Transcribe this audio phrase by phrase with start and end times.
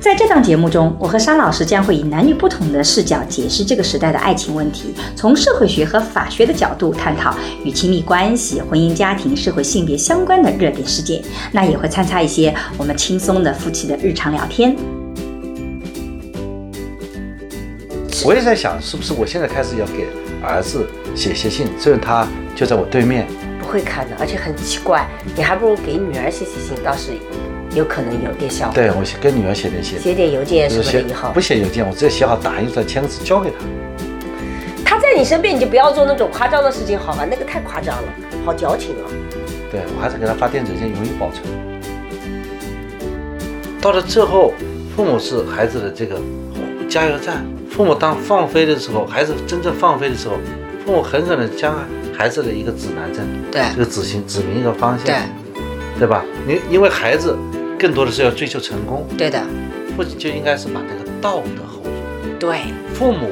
[0.00, 11.20] 在这档节目中，我和沙老师将会以男女不同的视角解释这个时代的爱情问题，从社会学和法学的角度探讨与亲密关系、婚姻家庭、社会性别相关的热点事件。
[11.50, 14.76] 那也会参差一些我们轻松的夫妻的日常聊天。
[18.24, 20.06] 我也在想，是不是我现在开始要给
[20.42, 20.86] 儿子
[21.16, 23.26] 写些信，虽然他就在我对面。
[23.60, 25.06] 不会看的，而且很奇怪，
[25.36, 27.10] 你还不如给女儿写写信，倒是。
[27.78, 28.74] 有可能有点效果。
[28.74, 31.30] 对我跟女儿写点写，写点邮件什么的以后。
[31.32, 33.56] 不写邮件，我直接写好打印出来，签个字交给他。
[34.84, 37.24] 他在你身边，你就不要做那种夸张的事情，好吧？
[37.24, 38.08] 那个太夸张了，
[38.44, 39.06] 好矫情啊。
[39.70, 41.44] 对我还是给他发电子邮件，容易保存。
[43.80, 44.52] 到了最后，
[44.96, 46.20] 父母是孩子的这个
[46.88, 47.46] 加油站。
[47.70, 50.34] 父母当放飞的时候，孩子真正放飞的时候，
[50.84, 51.76] 父母很可能将
[52.16, 56.24] 孩子的一个指南针，对这个指行指明一个方向，对对吧？
[56.44, 57.36] 你因为孩子。
[57.78, 59.40] 更多的是要追求成功，对的，
[59.96, 62.36] 父亲就应该是把这个道德 hold 住。
[62.40, 62.58] 对，
[62.92, 63.30] 父母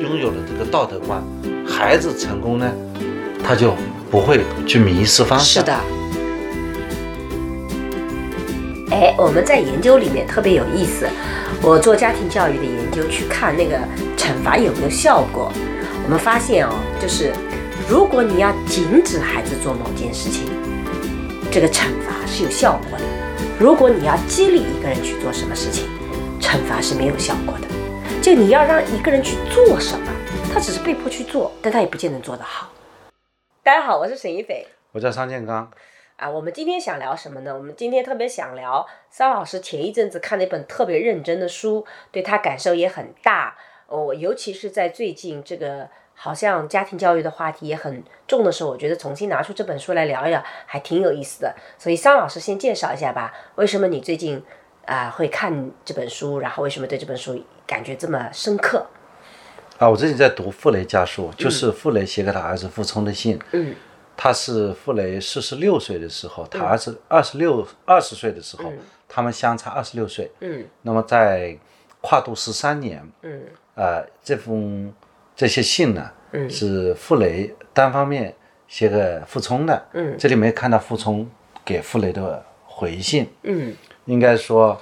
[0.00, 1.22] 拥有了这个道德观，
[1.66, 2.72] 孩子成功呢，
[3.46, 3.74] 他就
[4.10, 5.62] 不会去迷失方向。
[5.62, 5.78] 是的。
[8.90, 11.06] 哎，我们在研究里面特别有意思，
[11.60, 13.76] 我做家庭教育的研究，去看那个
[14.16, 15.52] 惩罚有没有效果。
[16.04, 17.32] 我们发现哦，就是
[17.86, 20.44] 如果你要禁止孩子做某件事情，
[21.50, 23.04] 这个惩罚是有效果的。
[23.56, 25.88] 如果你要激励一个人去做什么事情，
[26.40, 27.68] 惩罚是没有效果的。
[28.20, 30.10] 就你要让一个人去做什么，
[30.52, 32.72] 他只是被迫去做，但他也不见得做得好。
[33.62, 35.70] 大家好，我是沈一斐，我叫商建刚。
[36.16, 37.54] 啊，我们今天想聊什么呢？
[37.54, 43.56] 我们今天特别想聊桑老师前一阵子看了一本特别认真的书，对他感受也很大。
[43.86, 45.88] 哦，尤其是在最近这个。
[46.24, 51.54] 好像家庭教育的话题也很重的时候，我觉得重新拿出这本书来聊一聊，还挺有意思的。
[51.78, 54.42] 所以桑老师先介绍一下吧，为什么你最近
[54.86, 58.86] 啊会看这本书，然后为什么对这本书感觉这么深刻？
[59.76, 63.38] 啊，我最近在读傅雷家书，就是傅雷写给他儿子傅聪的信。
[63.52, 63.74] 嗯，
[64.16, 68.72] 他是傅雷四十六岁的时候，他儿子二十六二十岁的时候，
[69.06, 70.30] 他们相差二十六岁。
[70.40, 71.54] 嗯，那么在
[72.00, 73.06] 跨度十三年。
[73.20, 73.42] 嗯，
[73.74, 74.90] 呃，这封。
[75.36, 76.10] 这些信呢，
[76.48, 78.34] 是傅雷单方面
[78.68, 79.86] 写给傅聪的。
[79.92, 81.28] 嗯，这里没看到傅聪
[81.64, 83.30] 给傅雷的回信。
[83.42, 83.74] 嗯，
[84.04, 84.80] 应该说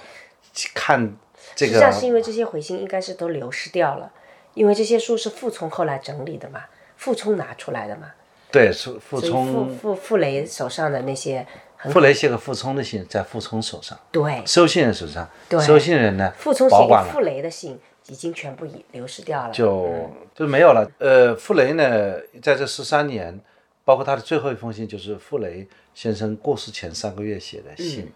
[0.74, 1.14] 看
[1.54, 4.10] 这个，实际上是因为这些回信应该是都流失掉了，
[4.54, 6.60] 因为这些书是傅聪后来整理的嘛，
[6.96, 8.12] 傅聪拿出来的嘛。
[8.50, 9.46] 对，是傅聪。
[9.46, 11.46] 傅傅傅雷手上的那些，
[11.90, 13.98] 傅雷写给傅聪的信在傅聪手上。
[14.10, 15.26] 对，收信人手上。
[15.48, 16.30] 对，收信人呢？
[16.36, 17.80] 傅聪写给傅雷的信。
[18.08, 20.90] 已经全部已流失掉了，就就没有了。
[20.98, 23.38] 呃，傅雷呢，在这十三年，
[23.84, 28.12] 包括他的最后一封信，就是傅雷先生过世前三个月写的信。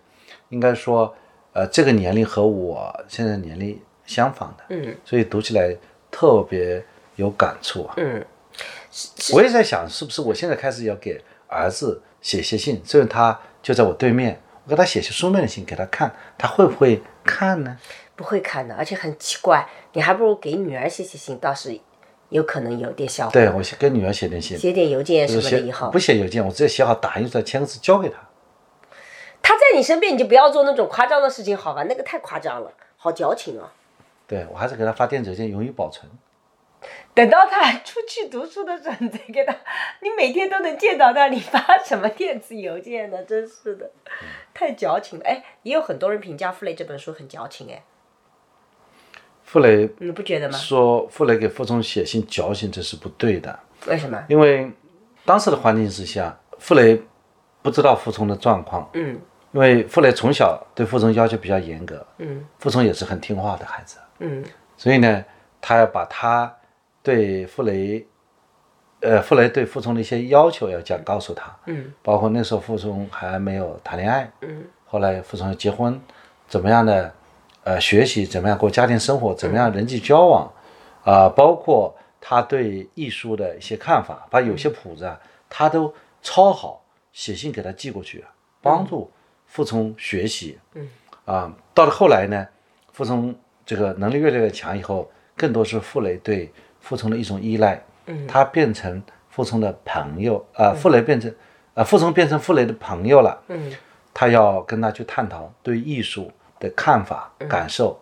[0.48, 1.14] 应该说，
[1.52, 5.76] 呃，这个年龄和我现在年龄相仿的，嗯，所以读起来
[6.10, 6.84] 特别
[7.16, 7.94] 有感触啊。
[7.97, 8.24] 嗯，
[9.32, 17.76] 我也在想，是不是我现在开始要给儿子写些信，虽然他就在我对面，我给他写些书面的信给他看，他会不会看呢？
[18.16, 21.78] 不会看的，而且很奇怪，你还不如给女儿写写信，倒是
[22.31, 23.32] 有可能有点效果。
[23.32, 25.91] 对我跟女儿写点信，写点邮件什么的以后。
[25.91, 28.16] 不写邮件，我直接写好打印出来，签个字交给他。
[29.43, 31.84] 他在你身边，你就不要做那种夸张的事情，好吧？
[31.84, 33.72] 那个太夸张了，好矫情啊。
[34.27, 36.10] 对我还是给他发电子邮件，容易保存。
[37.15, 39.54] 等到他出去读书的时候，你再给他，
[40.00, 43.22] 你每天都能见到他，你发什么电子邮件呢？
[43.25, 43.91] 真是的，
[44.53, 45.25] 太矫情了。
[45.25, 47.83] 哎，也有很多人评价傅雷这本书很矫情，哎。
[49.47, 50.59] 傅雷，你不觉得吗？
[50.59, 53.57] 说傅雷给傅聪写信矫情，这是不对的。
[53.87, 54.21] 为什么？
[54.28, 54.69] 因为
[55.25, 57.01] 当时的环境之下，傅雷
[57.63, 58.91] 不知道傅聪的状况。
[58.95, 59.16] 嗯。
[59.53, 62.04] 因为傅雷从小对傅聪要求比较严格。
[62.19, 62.45] 嗯。
[62.59, 63.98] 傅聪也是很听话的孩子。
[64.19, 64.45] 嗯。
[64.77, 65.25] 所以呢，
[65.60, 66.53] 他要把他
[67.01, 68.04] 对傅雷，
[69.01, 71.57] 呃，傅雷对傅聪的一些要求要讲告诉他。
[71.66, 71.92] 嗯。
[72.03, 74.28] 包括那时候傅聪还没有谈恋爱。
[74.41, 74.65] 嗯。
[74.87, 75.99] 后来傅聪结婚，
[76.49, 77.15] 怎么样的？
[77.66, 80.48] 呃，学习怎么样过家庭生活，怎么样人际交往，
[81.03, 85.18] 啊，包括他对艺术的一些看法，把有些谱子啊，
[85.51, 85.92] 他都
[86.22, 86.80] 抄好，
[87.13, 88.24] 写信给他寄过去，
[88.63, 89.10] 帮助
[89.48, 90.57] 傅聪学习。
[90.74, 90.89] 嗯，
[91.24, 92.47] 啊，到了后来呢，
[92.92, 93.34] 傅聪
[93.65, 98.28] 这个能力越来越强以后，更多是傅雷对傅聪的一种依赖，嗯。
[98.28, 101.34] 他变成傅聪的朋友，啊、傅雷变成，
[101.74, 103.72] 啊，傅聪变成傅雷的朋友了，嗯。
[104.15, 107.98] 他要跟他去探讨对艺术的看法、感受。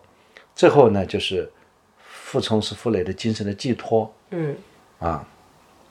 [0.55, 1.51] 最后呢，就是
[1.97, 4.55] 傅聪是傅雷的精神的寄托嗯。
[4.99, 5.25] 啊，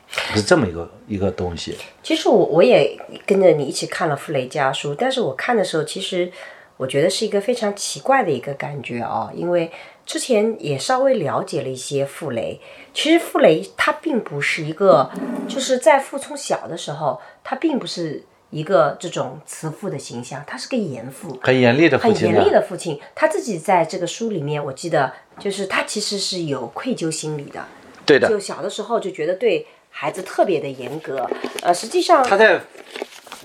[0.08, 1.76] 是这么一个一个东西。
[2.02, 6.32] 其实我我也跟着你一起看了《傅雷家书》，但是我看的时候，其实
[6.78, 9.70] 我觉得是一个非常奇怪的一个感觉啊，因为
[10.06, 12.58] 之前也稍微了解了一些傅雷。
[12.94, 15.10] 其实傅雷他并不是一个，
[15.46, 18.24] 就是在傅聪小的时候，他并不是
[18.54, 21.36] 一个这种慈父的形象，他是个严父。
[21.42, 27.66] 很严厉的父亲呢很严厉，的父亲，他自己在这个书里面，我记得就是他其实是有愧疚心理的，
[28.06, 28.28] 对的。
[28.28, 31.28] 就，小的时候就觉得对孩子特别的严格，
[31.62, 32.60] 呃，实际上他在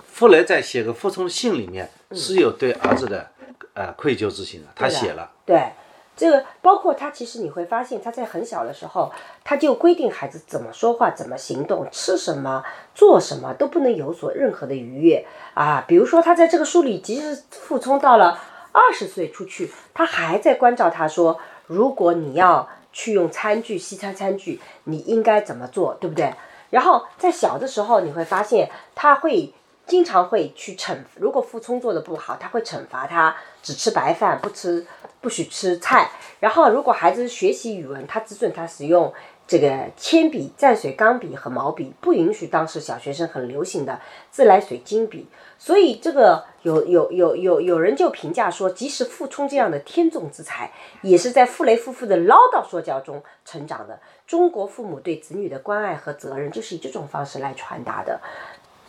[0.06, 3.32] 傅雷在写给傅聪的信里面是有对儿子的
[3.74, 5.32] 呃愧疚之心的，他写了。
[5.44, 5.72] 对，
[6.19, 9.10] 这个包括他，其实你会发现他在很小的时候，
[9.45, 12.62] 他就规定孩子怎么说话、怎么行动、吃什么、
[12.94, 15.86] 做什么都不能有所任何的逾越啊。
[15.88, 18.38] 比如说，他在这个书里，即使傅聪到了
[18.74, 26.33] 二十岁出去，他还在关照他说，如果你要去用餐具、西餐餐具，你应该怎么做，对不对？
[26.69, 29.54] 然后在小的时候，你会发现他会
[29.88, 34.86] 经常会去惩，如果傅聪做的不好，他会惩罚他只吃白饭，不吃
[35.21, 36.12] 不许吃菜。
[36.39, 39.13] 然后如果孩子学习语文，他只准他使用
[39.45, 44.00] 这个铅笔、蘸水钢笔和毛笔，不允许当时小学生很流行的
[44.31, 45.27] 自来水金笔。
[45.57, 50.71] 所以这个有有有有有人就评价说，即使傅聪这样的天纵之才，
[51.01, 54.00] 也是在傅雷夫妇的唠叨说教中成长的。
[54.25, 58.21] 中国父母对子女的关爱和责任，就是以这种方式来传达的。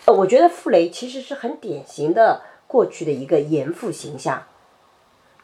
[0.05, 4.45] 呃我觉得傅雷其实是很典型的过去的一个严父形象，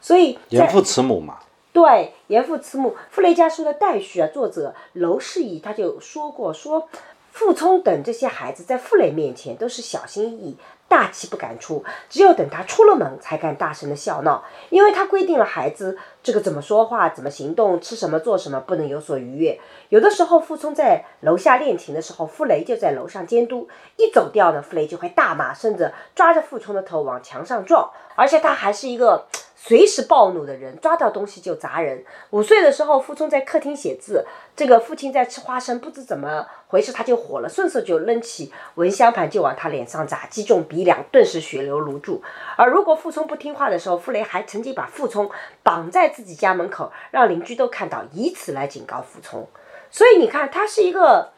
[0.07, 1.39] 所以严父慈母嘛，
[1.73, 6.89] 对，严父慈母，《傅雷家书》的代序啊，作者娄世仪他就说过，说
[7.33, 10.57] 傅聪等这些孩子在傅雷面前都是小心翼翼、
[10.87, 19.59] 大气不敢出，只有等他出了门才敢大声的笑闹，因为他规定了孩子这个怎么说话、怎么行动、吃什么、做什么不能有所逾越。
[19.89, 29.27] 有的时候傅聪在楼下练琴的时候，傅雷就在楼上监督，一走掉呢，傅雷就会大骂，甚至抓着傅聪的头往墙上撞，而且他还是一个。
[29.67, 32.05] 随时暴怒的人，抓到东西就砸人。
[32.31, 34.25] 五岁的时候，傅聪在客厅写字，
[34.55, 42.23] 这个父亲在吃花生，不知怎么回事，他就火了，顺手就扔起蚊香盘就往他脸上砸，击中鼻梁，顿时血流如注。
[42.57, 45.29] 而如果傅聪不听话的时候，傅雷还曾经把傅聪
[45.65, 49.49] 绑在自己家门口，让邻居都看到，以此来警告傅聪。
[49.91, 51.33] 所以你看，他是一个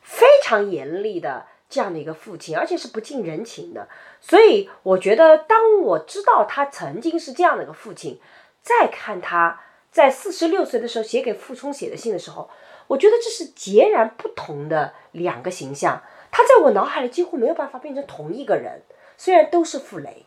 [0.00, 1.44] 非常严厉的
[1.74, 3.88] 这样的一个父亲，而且是不近人情的。
[4.20, 8.20] 所以我觉得，当我知道他曾经是这样的一个父亲，
[8.62, 9.60] 再看他
[9.90, 12.48] 在四十六岁的时候写给傅聪写的信的时候，
[12.86, 16.00] 我觉得这是截然不同的两个形象。
[16.30, 18.82] 他在我脑海里几乎没有办法变成同一个人，
[19.18, 20.24] 虽然都是傅雷。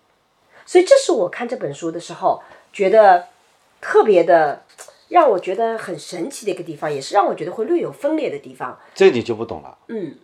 [0.65, 3.27] 所以这是我看这本书的时候觉得
[3.79, 4.63] 特别的，
[5.07, 8.77] 让我觉得很神奇的一个地方，也是让我觉得会略有分裂的地方。
[8.93, 9.77] 这你就不懂了。
[9.87, 10.17] 嗯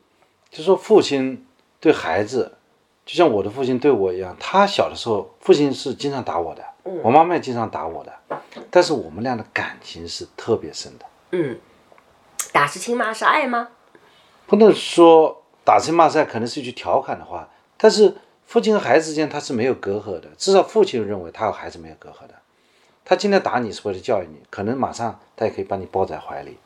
[0.53, 1.43] 就说父亲
[1.79, 2.55] 对孩子，
[3.07, 6.63] 就像我的父亲对我一样，他小的时候，父亲是经常打我的，
[7.01, 8.13] 我妈妈也经常打我的，
[8.69, 11.59] 但是我们俩的感情是特别深的，嗯，
[12.51, 13.69] 打是亲，骂是爱吗？
[14.45, 22.35] 不能说打情骂赛可能是一句调侃的话，但是父亲和孩子之间他是没有隔阂的，至少父亲认为他和孩子没有隔阂的。
[23.03, 26.59] 他今天打你是为了教育你，可能马上他也可以把你抱在怀里，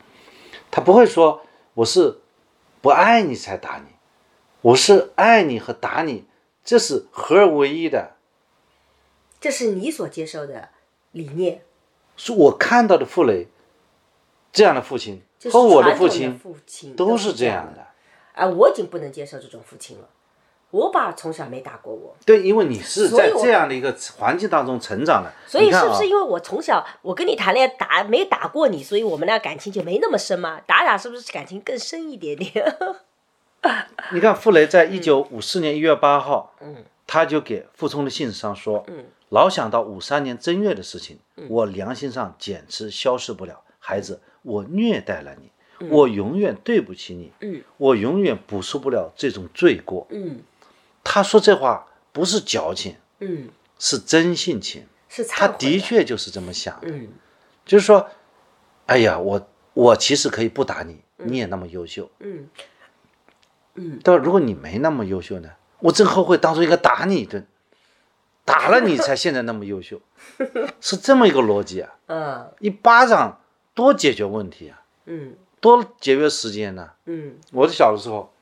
[0.70, 1.40] 他不会说
[1.72, 2.18] 我是
[2.80, 3.94] 不爱你才打你，
[4.60, 6.26] 我是爱你和打你，
[6.64, 8.16] 这是合而为一的。
[9.40, 10.70] 这是你所接受的
[11.12, 11.62] 理念，
[12.16, 13.48] 是我看到的傅雷
[14.52, 16.40] 这样的父亲和我的父亲
[16.96, 17.76] 都是是这样的。
[17.76, 17.86] 的。
[18.34, 20.08] 啊，我已经不能接受这种父亲了。
[20.70, 30.60] 我爸从小没打过我，对，因为你是在这样的一个环境当中成长的，所以是不是因为我从小我跟你谈恋爱打没打过你，所以我们俩感情就没那么深嘛？
[30.66, 32.76] 打打是不是感情更深一点点？
[34.12, 43.62] 你看傅雷在一九五四年一月八号，嗯，他就给傅聪的信上说，嗯，老想到五三年正月的事情，我良心上简直消失不了。
[43.78, 50.06] 孩子，我虐待了你，我永远对不起你，嗯，我永远补赎不了这种罪过。
[50.10, 50.40] 嗯
[51.10, 53.48] 他说这话不是矫情，嗯，
[53.78, 57.08] 是真性情，是他的确就是这么想的，嗯。
[57.64, 58.06] 就是说，
[58.86, 62.48] 哎呀，我我其实可以不打你，你也那么优秀，嗯。
[63.74, 64.18] 嗯，但？
[64.18, 65.48] 如果你没那么优秀呢，
[65.78, 67.46] 我真后悔当初应该打你一顿。
[68.44, 70.00] 打了你才现在那么优秀，
[70.80, 71.94] 是这么一个逻辑啊。
[72.06, 72.50] 嗯。
[72.60, 73.40] 一巴掌
[73.74, 75.34] 多解决问题啊，嗯。
[75.60, 77.38] 多节约时间呢、嗯。
[77.52, 78.32] 我小的时候，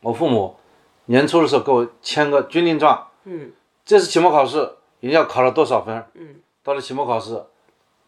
[0.00, 0.56] 我父母
[1.06, 3.52] 年初的时候给我签个军令状，嗯
[3.84, 4.58] 这次期末考试
[5.00, 7.42] 人家要考了多少分，嗯到了期末考试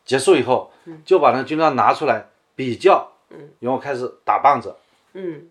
[0.04, 0.70] 结束以后，
[1.04, 4.74] 就把那个军令状拿出来比较，嗯然后开始打棒子。
[5.12, 5.48] 嗯，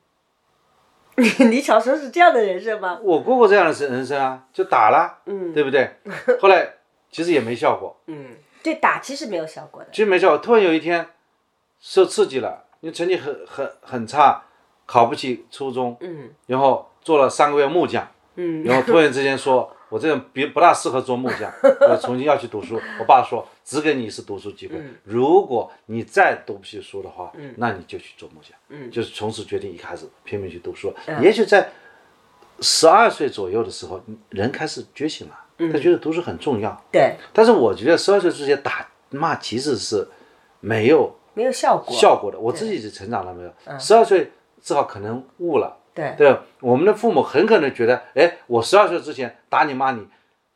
[1.18, 3.00] 你 你小时候是这样的人生吗？
[3.04, 5.96] 我过过这样的人人生啊，就打了，嗯对不对？
[6.42, 6.74] 后来
[7.12, 9.90] 其实也没效果，嗯，对，打其实没有效果的。
[9.92, 10.38] 其实没效果。
[10.40, 11.08] 突然有一天
[11.80, 14.44] 受刺激了，你成绩很很很差，
[14.86, 21.50] 考不起初中，嗯然后做了三个月木匠，嗯然后突然之间说， 我这人别不大适合做木匠，
[21.88, 22.82] 我重新要去读书。
[23.00, 28.58] 我爸说，只给你一次读书机会，嗯如果你再读不起书的话，嗯那你就去做木匠。
[28.70, 30.92] 嗯就是从此决定一开始拼命去读书。
[31.06, 31.70] 嗯也许在
[32.60, 36.76] 十二岁左右的时候，人开始觉醒了，嗯他觉得读书很重要。
[36.92, 40.08] 对，但是我觉得十二岁之前打骂其实是
[40.60, 41.96] 没有没有效果。
[41.96, 42.40] 效果的。
[42.40, 43.80] 我自己是成长了没有？
[43.80, 45.78] 十二岁至少可能悟了。
[45.96, 50.06] 对，对，我们的父母很可能觉得，哎，我十二岁之前打你骂你，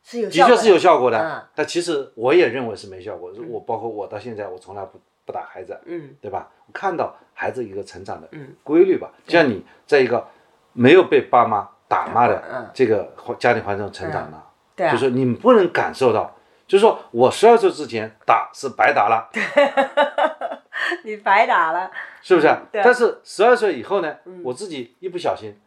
[0.03, 0.55] 是有效的。
[0.55, 1.17] 确是有效果的。
[1.17, 1.41] 嗯。
[1.55, 3.31] 但其实我也认为是没效果。
[3.47, 6.15] 我包括我到现在，我从来不不打孩子，嗯。
[6.21, 6.49] 对吧？
[6.67, 8.53] 我看到孩子一个成长的嗯。
[8.63, 10.27] 规律吧，就像你在一个
[10.73, 12.29] 没有被爸妈打骂嗯。
[12.29, 14.37] 的这个家庭环境中成长的，
[14.75, 14.91] 对啊。
[14.91, 16.35] 就，是你不能感受到，
[16.67, 19.29] 就是说我十二岁之前打是白打了，
[21.03, 21.91] 你白打了。
[22.21, 22.47] 是不是？
[22.71, 25.57] 但是十二岁以后呢，我自己一不小心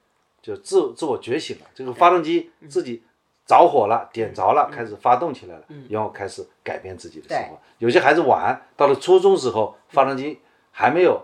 [0.41, 3.03] 就自自我觉醒了，这个发动机嗯自己
[3.47, 7.59] 着火了，点着了，开始发动起来了，然后开始改变自己的生活。
[7.79, 10.41] 有些孩子晚，到了初中时候，发动机
[10.71, 11.21] 还没有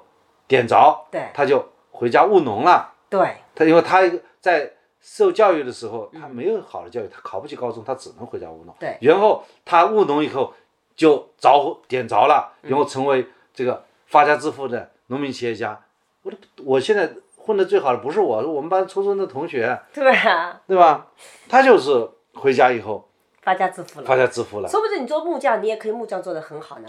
[0.47, 2.95] 点着，对他就回家务农了。
[3.09, 4.01] 对，他因为他
[4.41, 8.75] 在受教育的时候，他没有好的教育，他考不起高中，他只能回家务农。
[8.81, 10.53] 对然后他务农以后
[10.97, 13.27] 就着火点着了，然后成为
[13.59, 15.81] 这个发家致富的农民企业家。
[16.23, 21.09] 我的我现在混的最好的不是我，是我们班初中的同学，对啊，对吧？
[21.49, 23.09] 他就是回家以后
[23.43, 24.07] 发家致富了。
[24.07, 26.89] 发家致富了，说不定你做木匠，你也可以木匠做的很好呢。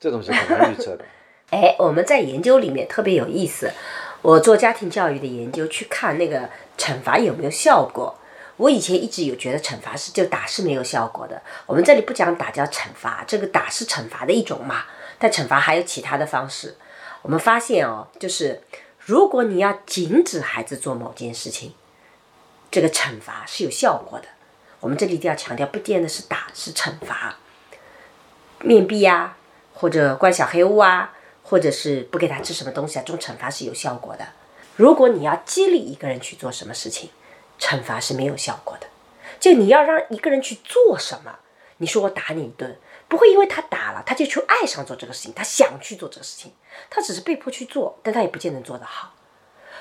[0.00, 1.04] 这东西很难预测的。
[1.50, 3.70] 哎，我们在研究里面特别有意思。
[4.22, 8.16] 我做家庭教育的研究，去看那个惩罚有没有效果。
[8.56, 11.42] 我以前一直有觉得惩罚是就打是没有效果的。
[11.66, 14.84] 我们这里不讲打叫惩罚，这个打是惩罚的一种嘛，
[15.22, 16.74] 但惩罚还有其他的方式。
[17.22, 18.60] 我们发现哦，就是
[18.98, 21.74] 如果你要禁止孩子做某件事情，
[22.72, 24.26] 这个惩罚是有效果的。
[24.80, 27.36] 我们这里一定要强调，不见得是打，是惩罚。
[28.58, 29.36] 面壁啊，
[29.72, 31.14] 或者关小黑屋啊，
[31.44, 34.26] 或者是不给他吃什么东西啊，这种惩罚是有效果的。
[34.74, 37.10] 如果你要激励一个人去做什么事情，
[37.60, 38.88] 惩罚是没有效果的。
[39.38, 41.38] 就你要让一个人去做什么，
[41.76, 42.76] 你说我打你一顿，
[43.12, 46.50] 不会因为他打了他就去爱上做这个事情，他想去做这个事情，
[46.88, 49.12] 他只是被迫去做，但他也不见得做得好。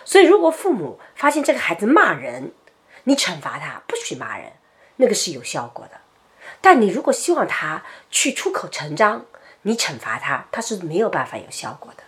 [0.03, 2.51] 所以，如果父母发现这个孩子骂人，
[3.05, 4.51] 你惩罚他，不许骂人，
[4.97, 6.01] 那个是有效果的。
[6.59, 9.25] 但你如果希望他去出口成章，
[9.61, 12.03] 你惩罚他，他是没有办法有效果的。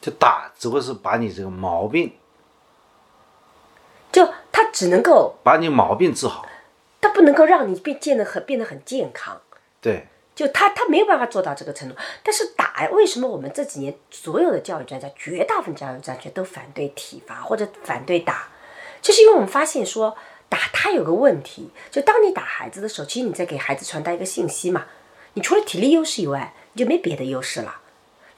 [0.00, 2.16] 就打只会是把你这个毛病，
[4.10, 6.48] 就他只能够，把你毛病治好。
[7.02, 9.42] 他不能够让你变变得很变得很健康。
[9.80, 11.94] 对，就他他没有办法做到这个程度。
[12.22, 18.48] 但是打，为什么我们这几年所有的教育专家，绝大部分教育专家都反对体罚或者反对打，
[19.00, 20.16] 就是因为我们发现说
[20.48, 24.86] 打他有个问题，就当你打孩子的时候，其实你在给孩子传达一个信息嘛，
[25.34, 27.80] 你除了体力优势以外，你就没别的优势了。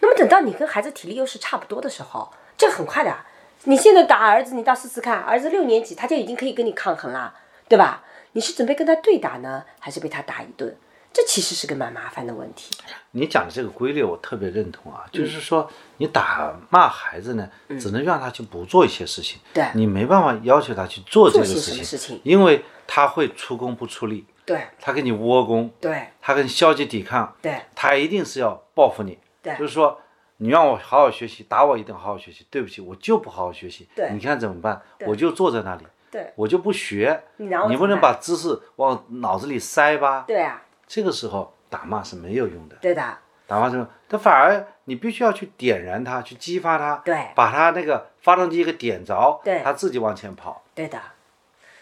[0.01, 3.17] 那么等到你跟孩子体力优势差不多的时候，这很快的。
[3.65, 7.35] 你现在打儿子，你倒试试看，儿子六年级他就已经可以跟你抗衡啦，
[7.69, 8.05] 对吧？
[8.33, 10.77] 你是准备跟他对打呢，还是被他打一顿？
[11.13, 12.71] 这其实是个蛮麻烦的问题。
[13.13, 30.01] 你讲的这个规律我特别认同啊，就是说你打骂孩子呢，只能让他去不做一些事情，对你没办法要求他去做这个事情，事情因为他会出工不出力，对他跟你窝工，对他跟你消极抵抗，对他一定是要报复你，对就是说
[30.39, 34.81] 你让我好好学习，打我一顿好好学习，对不起，我就不好好学习，对你看怎么办？
[35.07, 40.25] 我就坐在那里，对我就不学，你你不能把知识往脑子里塞吧？
[40.27, 40.63] 对啊，
[40.95, 42.77] 这个时候打骂是没有用的。
[42.83, 43.03] 对的，
[43.47, 50.63] 打骂之后，他反而你必须要去点燃他，去激发他，对把他那个发动机给点着，对他自己往前跑。
[50.75, 51.01] 对的。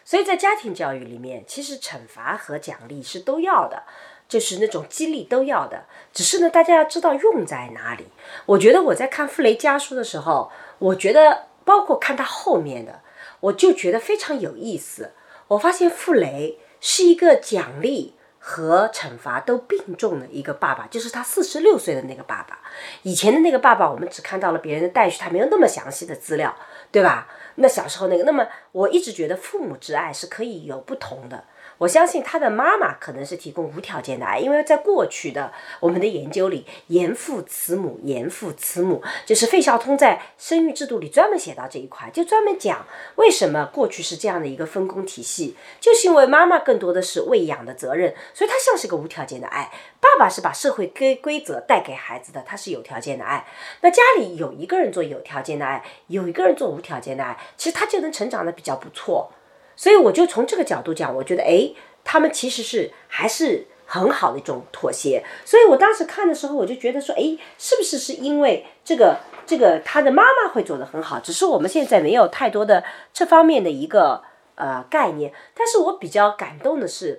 [0.05, 3.83] 所以在家庭教育里面，其实惩罚和奖励是都要的，
[4.29, 5.87] 就是那种激励都要的。
[6.13, 8.07] 只是呢，大家要知道用在哪里。
[8.47, 13.01] 我觉得我在看傅雷家书的时候，我觉得包括看他后面的，
[13.41, 15.15] 我就觉得非常有意思。
[15.49, 22.59] 我发现傅雷是一个奖励和惩罚都并重的一个爸爸，就是他四十六岁的那个爸爸。
[23.03, 26.57] 以前的那个爸爸，我们只看到了别人的待遇，他没有那么详细的资料，
[26.91, 27.29] 对吧？
[27.57, 31.45] 那小时候那个，那么我一直觉得父母之爱是可以有不同的。
[31.81, 42.85] 我相信他的妈妈可能是提供无条件的爱，因为在过去的我们的研究里，严父慈母，严父慈母，就是费孝通在生育制度里专门写到这一块，就专门讲
[43.15, 53.47] 为什么过去是这样的一个分工体系，就是因为妈妈更多的是喂养的责任，所以它像是个无条件的爱，爸爸是把社会规规则带给孩子的，他是有条件的爱。
[53.81, 59.33] 那家里有一个人做有条件的爱，有一个人做无条件的爱，其实他就能成长的比较不错。
[59.81, 61.73] 所以我就从这个角度讲，我觉得哎，
[62.05, 65.25] 他们其实是还是很好的一种妥协。
[65.43, 72.85] 所以我当时看的时候，我就觉得说，哎，是不是是因为这个这个他的妈妈会做得很好，只是我们现在没有太多的
[73.15, 74.23] 这方面的一个
[74.57, 75.33] 呃概念。
[75.55, 77.19] 但是我比较感动的是，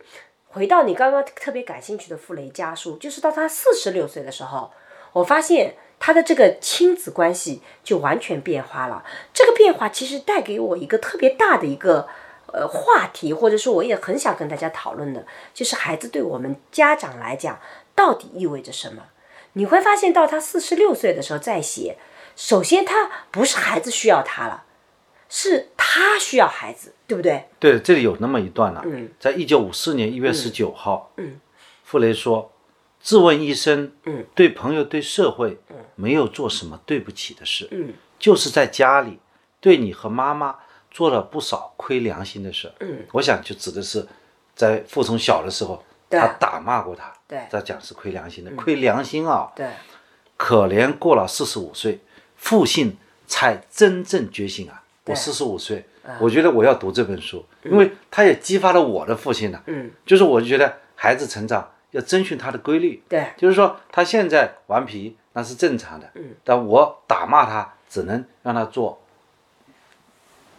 [0.49, 4.69] 回到你刚刚特别感兴趣的傅雷家书，就是到他四十六岁的时候，
[5.13, 9.03] 我发现他的这个亲子关系就完全变化了。
[9.33, 12.07] 这个变化其实带给我一个特别大的一个。
[12.53, 17.59] 呃，话题或者说我也很想跟大家讨论的，就是孩子对我们家长来讲
[17.95, 19.03] 到底意味着什么？
[19.53, 21.97] 你会发现到他四十六岁的时候再写，
[22.35, 24.63] 首先他不是孩子需要他了，
[25.27, 27.49] 是他需要孩子，对不对？
[27.59, 31.39] 对，这里有那么一段了，嗯在一九五四年一月十九号，嗯
[31.83, 32.53] 傅雷说
[33.01, 39.19] ：“自问一生，嗯对朋友、对社会，嗯没有做什么对不起的事，嗯就是在家里
[39.59, 40.59] 对你和妈妈
[40.91, 42.71] 做了不少亏良心的事。
[42.81, 44.05] 嗯，我想就指的是
[44.53, 47.39] 在傅聪小的时候，他打骂过他，对。
[47.49, 49.51] 他讲是亏良心的，亏良心啊！
[49.55, 49.67] 对，
[50.35, 51.99] 可怜过了四十五岁，
[52.35, 54.83] 父亲才真正觉醒啊！
[55.05, 55.85] 我四十五岁，
[56.19, 59.63] 我觉得我要读这本书，因为他也激发了我的父亲呢。
[59.67, 59.89] 嗯。
[60.05, 63.27] 就是我就觉得孩子成长要遵循他的规律，对。
[63.37, 69.00] 就是说他现在顽皮那是正常的，嗯，但我打骂他，只能让他做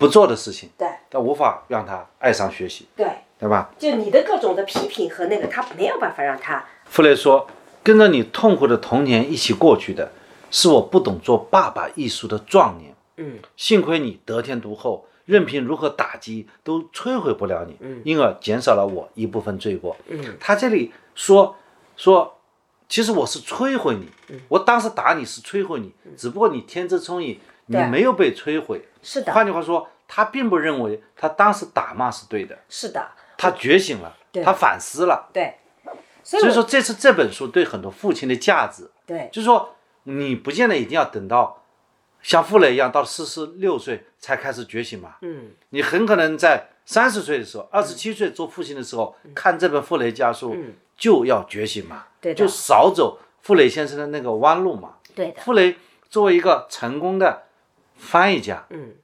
[0.03, 3.07] 不做的事情，对但无法让他爱上学习，对，
[3.39, 3.71] 对吧？
[3.79, 7.47] 就你的各种的批评和那个，他没有办法让他傅雷说
[7.83, 10.13] ：“跟着你痛苦的童年一起过去的，
[10.51, 12.95] 是我不懂做爸爸艺术的壮年。
[13.17, 19.97] 嗯幸亏你得天独厚，任凭如何打击都摧毁不了你，嗯因而减少了我一部分罪过。
[20.09, 21.57] 嗯他这里说
[21.97, 22.39] 说，
[22.89, 28.83] 其实我是摧毁你，嗯我当时打你是摧毁你，只不过你天资聪颖，你没有被摧毁。
[29.03, 29.33] 是的。
[29.33, 35.29] 换句话说，他并不认为他当时打骂是对的，是的，他觉醒了，他反思了。
[35.33, 35.59] 对，
[36.23, 39.29] 所以说，这是这本书对很多父亲的价值，对。
[39.33, 41.63] 就是说，你不见得一定要等到
[42.23, 45.17] 像傅雷一样到四十六岁才开始觉醒嘛。
[45.23, 45.51] 嗯。
[45.71, 50.75] 你很可能在三十岁的时候，二十七岁做父亲的时候，看这本傅雷家书嗯。
[50.97, 52.39] 就要觉醒嘛，对的。
[52.39, 54.97] 就少走傅雷先生的那个弯路嘛。
[55.17, 55.41] 对的。
[55.41, 55.77] 傅雷
[56.09, 57.43] 作为一个成功的
[58.03, 58.95] 翻译家，嗯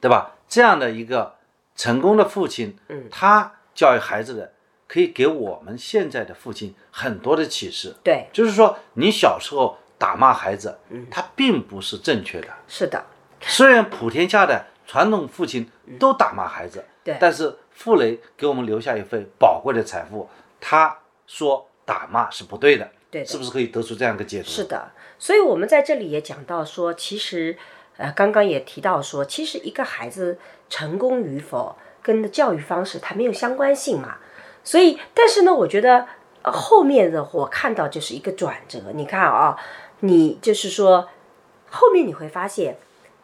[0.00, 0.36] 对吧？
[0.48, 1.34] 这样的一个
[1.74, 4.52] 成功的父亲，嗯他教育孩子的，
[4.86, 7.96] 可以给我们现在的父亲很多的启示。
[8.04, 12.48] 对就是说，你小时候打骂孩子，嗯他并不是正确的。
[12.68, 13.04] 是的
[13.40, 20.30] 虽然普天下的传统父亲都打骂孩子，嗯对但是傅雷给我们留下一份宝贵的财富。
[20.60, 24.48] 他说打骂是不对的，对的是不是可以得出这样一个解读？
[24.48, 27.56] 是的，所以我们在这里也讲到说，其实，
[27.98, 30.38] 呃，刚刚也提到说，其实一个孩子
[30.70, 34.16] 成功与否跟教育方式它没有相关性嘛。
[34.64, 36.06] 所以，但是呢，我觉得、
[36.42, 38.80] 呃、后面的我看到就是一个转折。
[38.94, 39.58] 你看啊，
[40.00, 41.08] 你就是说，
[41.68, 42.76] 后面你会发现，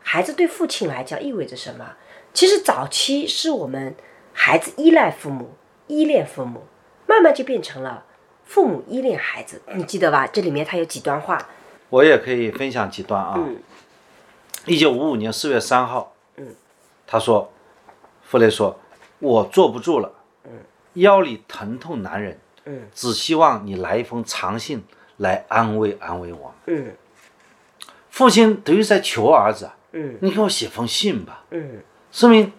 [0.03, 1.93] 孩子对父亲来讲意味着什么？
[2.33, 3.95] 其实早期是我们
[4.33, 5.55] 孩子依赖父母、
[5.87, 6.65] 依恋父母，
[7.07, 8.05] 慢慢就变成了
[8.45, 9.63] 父母依恋孩子。
[9.75, 10.27] 你记得吧？
[10.27, 11.39] 这里面他有几段话。
[11.91, 13.35] 我也可以分享几段啊。
[13.37, 13.57] 嗯
[14.67, 16.55] 一九五五年四月三号，嗯，
[17.07, 17.53] 他说，
[18.23, 18.79] 傅雷说，
[19.19, 20.11] 我坐不住了，
[20.45, 20.53] 嗯，
[20.95, 24.83] 腰里疼痛难忍，嗯只希望你来一封长信
[25.19, 26.55] 来安慰安慰我。
[26.67, 26.95] 嗯。
[28.09, 30.17] 父亲等于在求儿子啊，嗯。
[30.23, 32.53] 你给我写封信吧，嗯，说明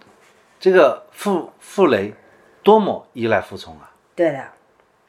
[0.59, 2.13] 这个傅傅雷
[2.61, 3.91] 多么依赖傅聪啊。
[4.15, 4.47] 对的，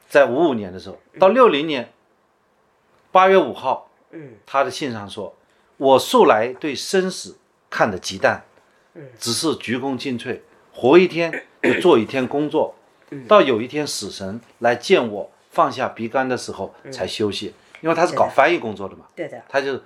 [0.09, 1.93] 在五五年的时候，到六零年
[3.13, 4.37] 八月五号，嗯。
[4.47, 5.35] 他的信上说
[5.77, 7.37] ：“我素来对生死
[7.69, 8.45] 看得极淡，
[9.19, 10.41] 只是鞠躬尽瘁，
[10.73, 12.75] 活一天就做一天工作，
[13.29, 19.81] 到有一天死神来见我放下笔杆的时候才休息，因为他是搞翻译工作的嘛，对的，他就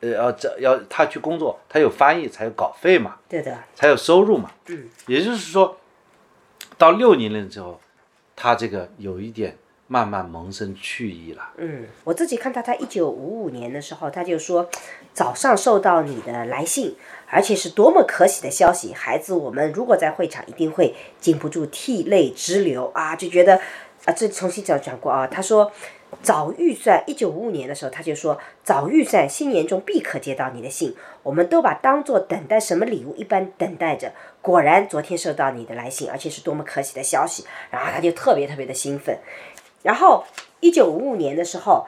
[0.00, 4.88] 呃要这要他去工作，他有翻译才有稿费嘛，对的，才有收入嘛，嗯。
[5.06, 5.78] 也就是说，
[6.76, 7.80] 到六年龄之后，
[8.34, 9.56] 他这个有一点
[9.86, 11.50] 慢慢萌生去意了。
[11.56, 14.68] 嗯，我自己看到他一九五五年的时候，他就说
[15.12, 16.96] 早上收到你的来信，
[17.28, 23.60] 而且是多么可喜的消息，孩子，我们如果在会场一定会禁不住涕泪直流啊，就觉得
[24.04, 25.72] 啊，这重新讲讲过啊，他说。
[26.22, 30.94] 早预算，一九五五年的时候，他就说早预算，新年中必可接到你的信，
[31.24, 34.12] 我们都把当做等待什么礼物一般等待着。
[34.40, 39.18] 果然，昨天收到你的来信，而且是多么可喜的消息，然后他就特别特别的兴奋。
[39.86, 40.24] 然后
[40.58, 41.86] 一九五五年的时候，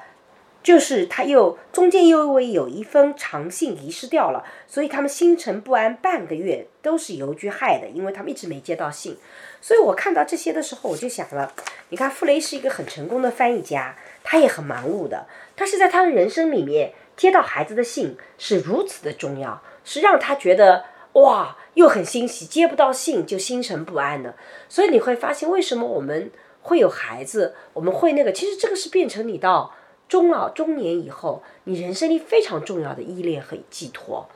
[0.63, 9.19] 就是他又中间又因为有一封长信遗失掉了，所以他们心神不安半个月，都是邮局害的，因为他们一直没接到信。
[9.61, 11.53] 所以我看到这些的时候，我就想了，
[11.89, 13.97] 你看傅雷是一个很成功的翻译家。
[14.31, 20.85] 他也很忙碌的，但是在他的人生里面接到孩子的信是如此的重要，是让他觉得
[21.15, 24.35] 哇，又很欣喜，接不到信就心神不安的。
[24.69, 26.31] 所以你会发现，为什么我们
[26.63, 29.75] 会有孩子，我们会那个，其实这个是变成你到
[30.09, 34.29] 中老中年以后，你人生里非常重要的依恋和寄托。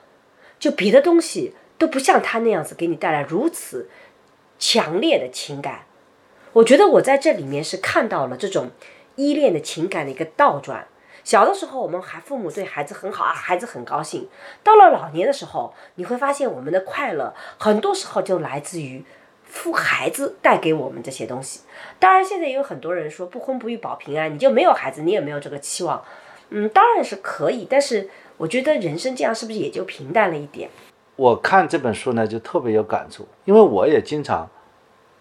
[0.59, 3.89] 就别的东西都不像他那样子给你带来如此
[4.59, 5.87] 强烈的情感。
[6.55, 8.71] 我觉得我在这里面是看到了这种。
[9.17, 10.89] 依恋的情感的一个倒转。
[11.23, 14.27] 小的时候，我们还父母对孩子很好啊，孩子很高兴。
[14.65, 19.05] 到了老年的时候，你会发现我们的快乐很多时候就来自于
[19.53, 21.61] 父孩子带给我们这些东西。
[21.99, 26.03] 当然，现在也有很多人说不婚不育保平安，你就没有孩子，你也没有这个期望。
[26.49, 30.71] 嗯，当然是可以，但是我觉得人生这样是不是也就平淡了一点？
[31.17, 34.49] 我看这本书呢，就特别有感触，因为我也经常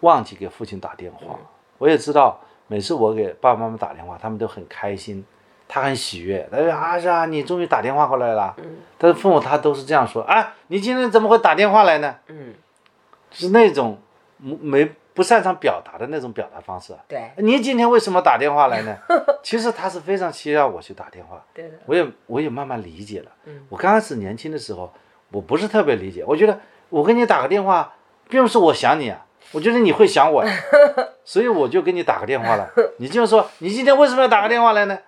[0.00, 1.38] 忘记给父亲打电话，
[1.78, 2.40] 我也知道。
[2.68, 5.22] 每次我给爸爸妈妈打电话，他们都很开心，
[5.68, 6.48] 他很喜悦。
[6.50, 8.78] 他说：“啊，是啊，你终于打电话过来了。”嗯。
[8.96, 12.54] 但是父母他都是这样说：“啊，你今天怎么会打电话来呢？”嗯。
[13.30, 13.98] 是那种
[14.42, 16.92] 没不擅长表达的那种表达方式。
[17.06, 17.30] 对。
[17.36, 18.96] 你今天为什么打电话来呢？
[19.42, 21.44] 其实他是非常需要我去打电话。
[21.54, 21.78] 对的。
[21.86, 23.30] 我也我也慢慢理解了。
[23.44, 23.64] 嗯。
[23.68, 24.92] 我刚开始年轻的时候，
[25.30, 27.94] 我不是特别理解，我觉得我给你打个电话，
[28.28, 29.26] 并不是我想你啊。
[29.52, 30.50] 我觉得你会想我呀，
[31.24, 32.70] 所以我就给你打个电话了。
[32.98, 34.98] 你就说你今天为什么要打个电话来呢？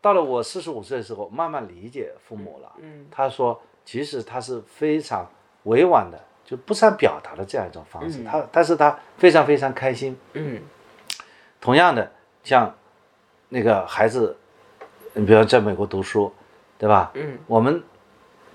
[0.00, 2.72] 到了我四十五岁的时候，慢慢理解父母了。
[3.10, 5.28] 他说，其实他是非常
[5.64, 8.22] 委婉的，就不善表达的这样一种方式。
[8.24, 10.16] 他，但是他非常非常开心。
[10.34, 10.62] 嗯。
[11.60, 12.74] 同样的，像
[13.48, 14.36] 那个孩子，
[15.14, 16.32] 你比如在美国读书，
[16.78, 17.10] 对吧？
[17.14, 17.38] 嗯。
[17.46, 17.82] 我们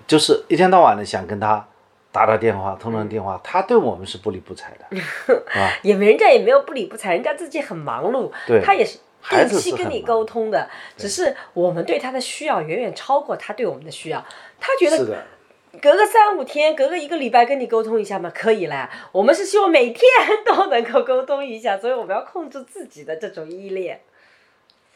[0.06, 1.66] 就是一天到晚的想跟他。
[2.12, 5.00] 打打电话，通通电话，他对我们是不理不睬的，
[5.54, 8.98] 啊，也没人家也没有不理不睬，人家自己很忙碌，对，他也是
[9.28, 14.20] 定期跟你沟通的，只是我们对他的需要远远超过他对我们的需要，
[14.58, 15.24] 他觉得
[15.80, 20.02] 隔个三五天，隔个一个礼拜跟你沟通一下嘛，可以啦，我们是希望每天
[20.46, 24.00] 都能够沟通一下，所以我们要控制自己的这种依恋。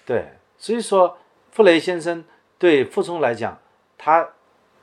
[0.07, 1.19] 对，所以说
[1.53, 2.25] 傅雷先生
[2.59, 3.61] 对傅聪来讲，
[3.99, 4.31] 他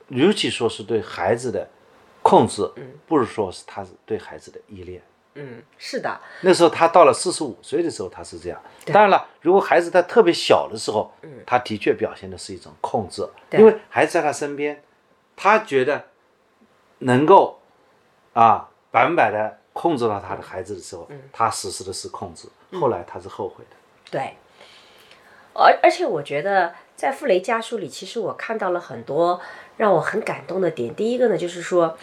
[0.10, 1.68] 尤其说是对孩子的。
[2.24, 5.02] 控制，嗯不是说是他是对孩子的依恋，
[5.34, 6.22] 嗯，是的。
[6.42, 8.62] 那时候他到了四十五岁的时候，他是这样。
[8.86, 14.80] 当然了，如果孩子在特别小的时候，嗯，他的确表现的是一种控制，因为孩子在他身边，
[15.44, 16.06] 他觉得
[17.00, 17.60] 能够
[18.34, 22.48] 啊百分百的控制到他的孩子的时候，他实施的是控制。
[22.80, 23.76] 后来他是后悔的。
[24.12, 24.36] 对，
[25.56, 29.42] 而而且我觉得在傅雷家书里，其实我看到了很多。
[29.78, 31.98] 让我很感动的点，第一个呢，就是说，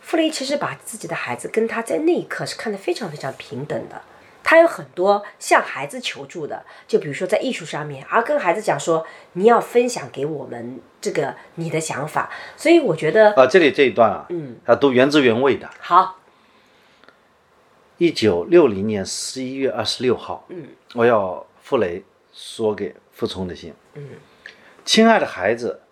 [0.00, 4.00] 傅雷其实把自己的孩子跟他在那一刻是看得非常非常平等的。
[4.48, 12.30] 他有很多向孩子求助的，就比如说在艺术上面，而跟孩子讲说，你要分享给我们这个你的想法。
[12.56, 15.68] 所以我觉得啊，这里这一段啊，嗯，啊，都原汁原味的。
[15.80, 16.18] 好，
[17.98, 24.08] 一九六零年十一月二十六号，嗯，我要傅雷说给傅聪的信，嗯，
[24.82, 25.82] 亲爱的孩子。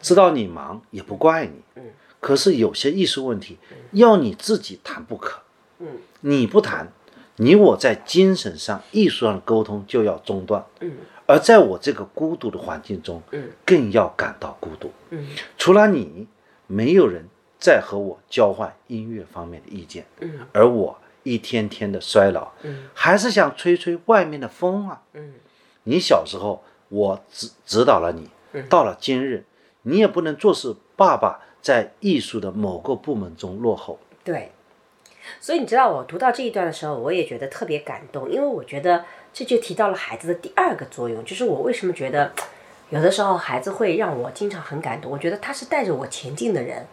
[0.00, 1.82] 知道你忙也不怪你，嗯，
[2.20, 3.58] 可是有些艺术问题
[3.90, 5.40] 要你自己谈不可，
[5.80, 6.92] 嗯，你不谈，
[7.36, 10.92] 你我在精神上、艺术上的沟通就要中断，嗯，
[11.26, 16.26] 而在我这个孤独的环境中，嗯，更要感到孤独，嗯，除了你，
[16.66, 17.26] 没有人
[17.58, 25.34] 再和我交换音乐方面的意见，嗯，而我一天天的衰老，嗯，还是想吹吹外面的风啊，嗯，
[25.84, 28.28] 你小时候我指指导了你，
[28.68, 29.44] 到了今日。
[29.86, 33.98] 你也不能坐视爸爸在艺术的某个部门中落后。
[34.24, 34.50] 对，
[35.40, 42.32] 所以你知道，我读到这一段的时候，我也觉得特别感动，因为我觉得这就提到了孩子的第二个作用，就是我为什么觉得
[42.90, 45.10] 有的时候孩子会让我经常很感动。
[45.10, 46.86] 我觉得他是带着我前进的人，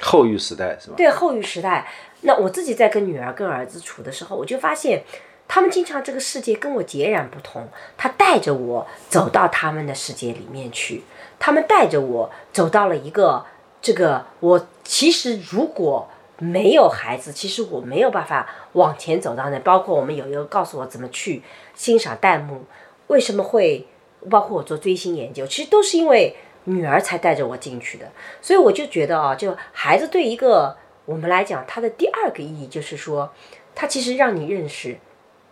[0.00, 0.94] 后育时代是吧？
[0.96, 1.88] 对后育时代，
[2.20, 5.02] 那我自己在跟女儿、跟儿子处的时候，我就发现，
[5.48, 7.68] 他们经常这个世界跟我截然不同。
[7.96, 11.02] 他带着我走到他们的世界里面去，
[11.38, 13.46] 他们带着我走到了一个
[13.80, 19.58] 这个我其实如果没有孩子，其实我没有办法往前走到那。
[19.58, 21.42] 包括我们有一个告诉我怎么去
[21.74, 22.64] 欣赏弹幕，
[23.08, 23.86] 为什么会
[24.30, 26.36] 包括我做追星研究，其实都是因为。
[26.64, 33.32] 女儿才带着我进去的，所以我就觉得啊，就孩子对一个我们来讲，他的第二个意义就是说，
[33.74, 34.98] 他其实让你认识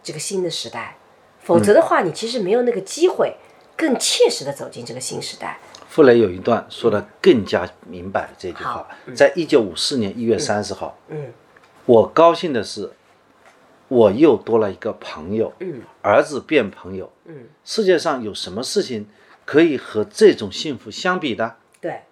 [0.02, 0.98] 这个新的时代，
[1.40, 3.36] 否则的话，你其实没有那个机会
[3.78, 5.58] 更切实的走进这个新时代。
[5.96, 11.32] 傅雷有一段说的更加明白这句话，在一九五四年一月三十号，嗯，
[11.86, 12.90] 我高兴的是，
[13.88, 19.06] 我又多了一个朋友，嗯，儿子变朋友，嗯，世界上有什么事情？
[19.46, 22.02] 可以和这种幸福相比的，对，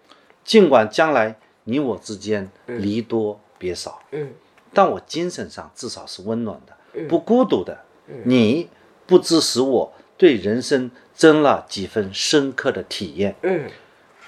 [0.43, 4.33] 尽管将来你我之间离多别少，嗯，
[4.73, 7.79] 但我精神上至少是温暖的，不孤独的。
[8.25, 8.71] 你
[9.07, 13.71] 不知使我对人生增了几分深刻的体验，嗯，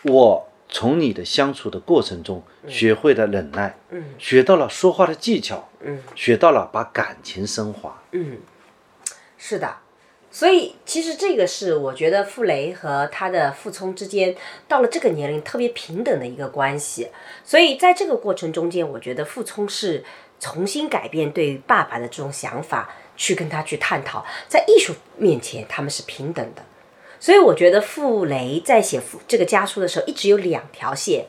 [0.03, 8.39] 我从你的相处的过程中学会了忍耐，嗯，学到了说话的技巧，嗯，学到了把感情升华，嗯，
[9.37, 9.77] 是的。
[10.29, 14.37] 所以，其实这个是我觉得傅雷和他的傅聪之间
[14.69, 17.09] 到了这个年龄特别平等的一个关系。
[17.43, 20.05] 所以，在这个过程中间，我觉得傅聪是
[20.39, 26.63] 重新改变对爸爸的这种想法，去跟他去探讨，在艺术面前他们是平等的。
[27.27, 31.27] 所以，我觉得傅雷在写这个家书的时候，一直有两条线，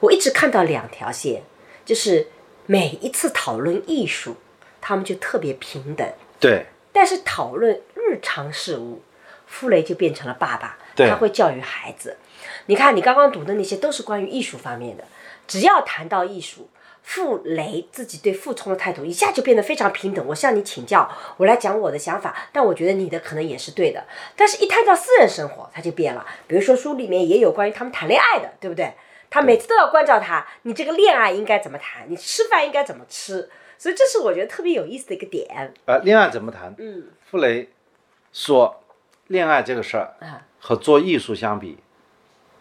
[0.00, 1.42] 我一直看到两条线，
[1.86, 2.26] 就是
[2.66, 4.36] 每一次讨论艺术，
[4.78, 6.06] 他们就特别平等。
[6.38, 6.66] 对。
[6.92, 9.00] 但是讨论日常事务，
[9.46, 12.18] 傅雷就变成了爸爸，他会教育孩子。
[12.66, 15.04] 你看，你刚刚读的那些都是关于艺术方面的。
[15.46, 16.68] 只要谈到艺术，
[17.08, 20.22] 傅雷自己对傅聪的态度一下就变得非常平等。
[20.26, 24.04] 我向你请教，我来讲我的想法，但我觉得你的可能也是对的。
[24.36, 26.26] 但是，一谈到私人生活，他就变了。
[26.46, 28.92] 比如说，书里面也有关于他们谈恋爱的，对不对？
[29.30, 32.04] 他每次都要关照他，你这个恋爱应该怎么谈？
[32.10, 33.48] 你吃饭应该怎么吃？
[33.78, 35.72] 所以这是我觉得特别有意思的一个点。
[35.86, 36.74] 呃，恋爱怎么谈？
[36.76, 37.70] 嗯，傅雷
[38.34, 38.82] 说，
[39.28, 40.12] 恋爱这个事儿
[40.58, 41.78] 和做艺术相比，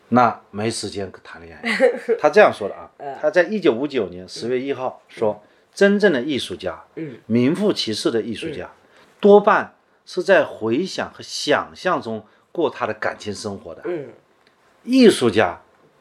[0.10, 1.90] 那没时间谈恋爱。
[2.20, 2.90] 他这样说的啊，
[3.22, 5.44] 他在一九五九年十月一号说，
[5.74, 8.70] 真正的艺术家，嗯，名副其实的艺术家，
[9.20, 13.82] 多半是在回想和想象中过他的感情生活的。
[13.86, 14.10] 嗯，
[14.84, 15.60] 艺术家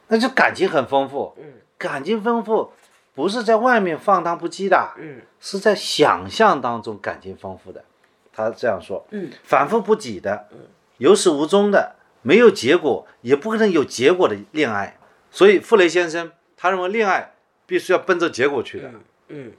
[0.08, 1.34] 那就感情很丰富。
[1.38, 1.44] 嗯，
[1.76, 2.70] 感情丰富。
[3.14, 7.82] 不是在外面放荡不羁的，嗯，是在想象当中感情丰富的。
[8.30, 10.58] 他这样说，嗯，反复不羁的，嗯，
[10.98, 14.98] 有始无终的，没有结果，也不可能有结果的恋爱。
[15.30, 17.34] 所以傅雷先生他认为恋爱
[17.66, 18.90] 必须要奔着结果去的，
[19.28, 19.52] 嗯，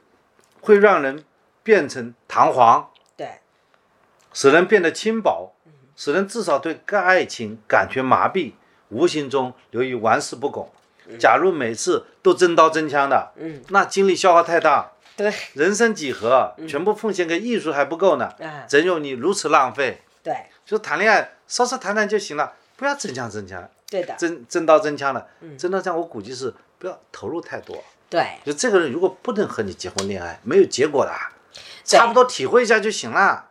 [0.59, 1.23] 会让人
[1.63, 3.39] 变成弹簧，对，
[4.33, 5.53] 使人变得轻薄，
[5.95, 8.51] 使人至少对爱情感觉麻痹，
[8.89, 10.69] 无形中流于玩世不恭。
[11.17, 14.91] 假如每次都真刀真枪的，嗯，那精力消耗太大。
[15.15, 18.29] 对，人生几何，全部奉献给艺术还不够呢。
[18.67, 20.01] 怎有你如此浪费？
[20.21, 20.33] 对，
[20.65, 23.69] 就谈恋爱，稍稍谈谈就行了，不要真枪真枪。
[23.89, 27.83] 对的，真真刀真枪的，真刀真枪我估计是不要投入太多。
[28.09, 31.11] 对，就这个人如果不能和你结婚恋爱，没有结果的，
[31.83, 33.49] 差不多体会一下就行了。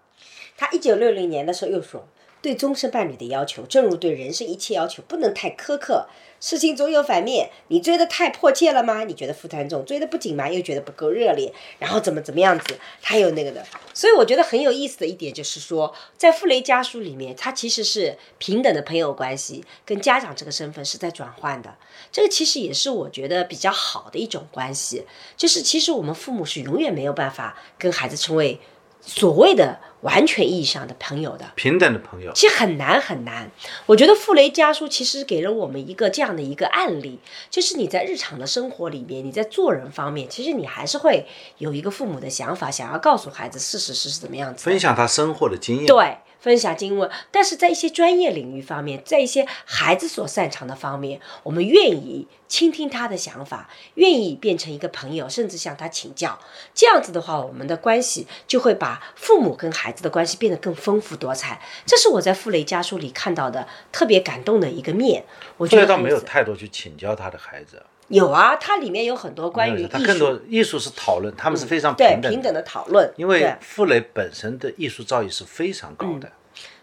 [0.57, 2.07] 他一九六零年的时候又说。
[2.47, 6.07] 对终身伴侣的要求，正如对人生一切要求，不能太苛刻。
[6.39, 9.03] 事情总有反面，你追的太迫切了吗？
[9.03, 10.49] 你觉得负担重，追的不紧吗？
[10.49, 12.79] 又觉得不够热烈，然后怎么怎么样子？
[13.03, 21.75] 他有那个的，所以我觉得很有意思的一点就是说，在傅雷家书里面，他其实是平等的朋友关系，跟家长这个身份是在转换的。
[22.13, 25.05] 这个其实也是我觉得比较好的一种关系，
[25.37, 28.61] 就是其实我们父母是永远没有办法跟孩子成为。
[29.07, 33.51] 所谓的完全意义上的朋友的平等的朋友，其实很难很难。
[33.87, 41.27] 我觉得傅雷家书其实给了我们一个这样的一个案例，就是你在日常的生活里面，你在做人方面，其实你还是会
[41.59, 45.87] 有一个父母的想法，想要告诉孩子事实是是怎么样子，分享他生活的经验。
[45.87, 46.19] 对。
[46.47, 56.39] 分享经文，但是在一些专业领域方面，在一些孩子所擅长的方面，我们愿意倾听他的想法，愿意变成一个朋友，甚至向他请教。
[56.73, 61.61] 这样子的话，我们的关系就会把父母跟孩子的关系变得更丰富多彩。
[61.85, 65.25] 这是我在傅雷家书里看到的特别感动的一个面。
[65.57, 67.83] 我觉得倒没有太多去请教他的孩子。
[68.09, 73.13] 有啊，它里面有很多关于艺术，更多艺术是讨论，他们是非常对平等的讨论。
[73.17, 76.31] 因为傅雷本身的艺术造诣是非常高的。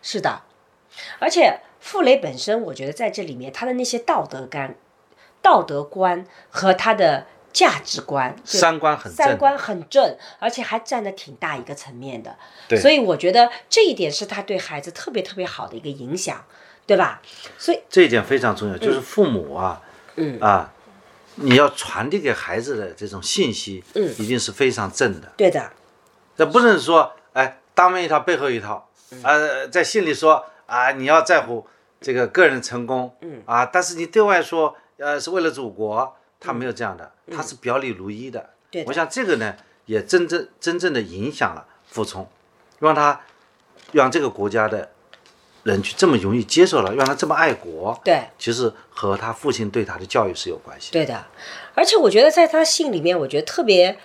[0.01, 0.41] 是的，
[1.19, 4.75] 而且傅雷本身，我觉得在这里面他的那些道德感、
[5.41, 12.36] 道德观和他的价值观，三观很正三观很正，而且还占的挺大一个层面的。
[12.67, 16.43] 对所以我觉得这一点是他对孩子特别特别好的一个影响，
[16.86, 17.21] 对吧？
[17.57, 19.81] 所以，这一点非常重要，就是父母啊，
[20.15, 20.72] 嗯啊，
[21.35, 24.13] 你要传递给孩子的这种信息，嗯。
[24.19, 25.33] 一定是非常正的。
[25.37, 25.71] 对的，
[26.37, 29.21] 这不能说，哎，当面一套背后一套，嗯。
[29.23, 31.67] 呃，在信里说啊，你要在乎
[31.99, 33.41] 这个个人成功，嗯。
[33.45, 38.39] 啊，但是你对外说，呃，是为了祖国，他没有这样的，他是表里如一的。
[38.39, 38.87] 嗯对的。
[38.87, 42.27] 我想这个呢，也真正真正的影响了傅聪，
[42.79, 43.21] 让他
[43.91, 44.92] 让这个国家的
[45.63, 47.99] 人去这么容易接受了，让他这么爱国。
[48.04, 48.21] 对。
[48.38, 50.99] 其实和他父亲对他的教育是有关系的。
[50.99, 51.26] 对的，
[51.73, 53.97] 而且我觉得在他信里面，我觉得特别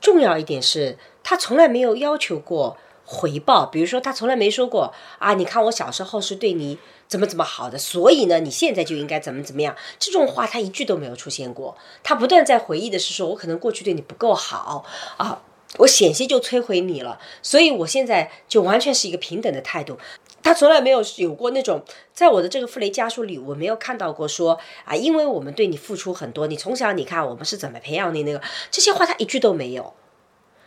[0.00, 3.66] 重要一点是，他从来没有要求过回报。
[3.66, 9.76] 比如说，他从来没说过啊，你看我小时候是对你怎么怎么好的，所以呢，你现在就应该怎么怎么样。
[9.98, 11.76] 这种话他一句都没有出现过。
[12.02, 14.84] 他不断在回忆的是说，我可能过去对你不够好
[15.16, 15.40] 啊，
[15.78, 19.96] 我险些就摧毁你了，所以我现在就完全是一个平等的态度。
[20.44, 29.94] 他从来没有有过那种，在我的这个傅雷家书里，我没有看到过说啊，因为我们对你付出很多，你从小你看我们是怎么培养你那个这些话，他一句都没有。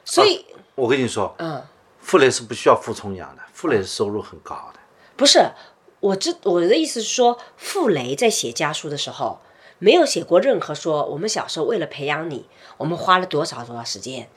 [0.03, 1.63] 所以，我跟你说，嗯，
[1.99, 4.79] 傅雷是不需要傅聪养的，傅雷收入很高的。
[5.15, 5.51] 不是，
[5.99, 9.39] 我知我的意思是说，傅雷在写家书的时候，
[9.77, 14.27] 没有写过任何说我们小时候为了培养你，我们花了多少多少时间，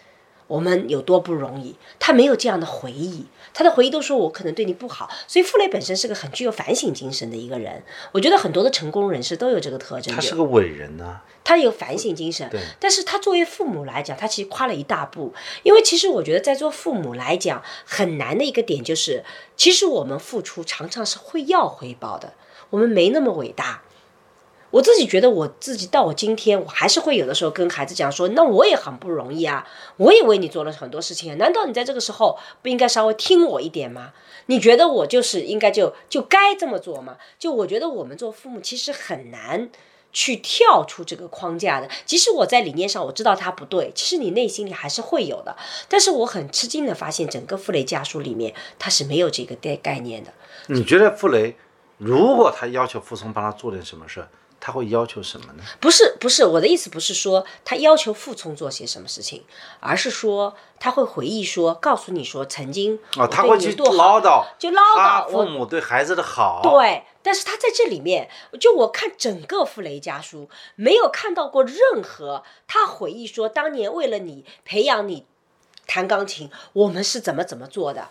[0.50, 3.26] 我们有多不容易，他没有这样的回忆。
[3.54, 7.82] 他的回忆都说我可能对你不好，所以傅雷本身是个很具有反省精神的一个人。
[8.10, 15.32] 我觉得很多的成功人士都有这个特征，他是个伟人呢、他有反省精神，对但是他作为父母来讲，他其实跨了一大步。
[15.62, 19.24] 因为其实我觉得，在做父母来讲，很难的一个点就是，
[19.56, 22.34] 其实我们付出常常是会要回报的，
[22.70, 23.82] 我们没那么伟大。
[24.70, 34.12] 我自己觉得，我自己到我今天，我还是会有的时候跟孩子讲说，那我也很不容易啊，我也为你做了很多事情，难道你在这个时候不应该稍微听我一点吗？
[34.46, 37.16] 你觉得我就是应该就就该这么做吗？
[37.38, 39.70] 就我觉得我们做父母其实很难
[40.12, 41.88] 去跳出这个框架的。
[42.04, 45.56] 即使我在理念上我知道它不对，其实你内心里还是会有的。
[45.88, 50.32] 但是我很吃惊的发现，整个傅雷家书里面他是没有这个概概念的。
[50.66, 51.56] 你觉得傅雷
[51.98, 54.26] 如果他要求傅聪帮他做点什么事，
[54.60, 55.64] 他会要求什么呢？
[55.80, 59.44] 不是不是，我的意思不是说他要求傅聪做些什么事情，
[59.80, 66.60] 而是说他会回忆说，告诉你说曾经哦，他会去唠叨，就唠叨父母对孩子的好。
[66.62, 68.28] 对，但是他在这里面，
[68.60, 75.24] 就我看整个傅雷家书，没有看到过任何他回忆说当年为了你培养你
[75.86, 78.08] 弹钢琴，我们是怎么怎么做的，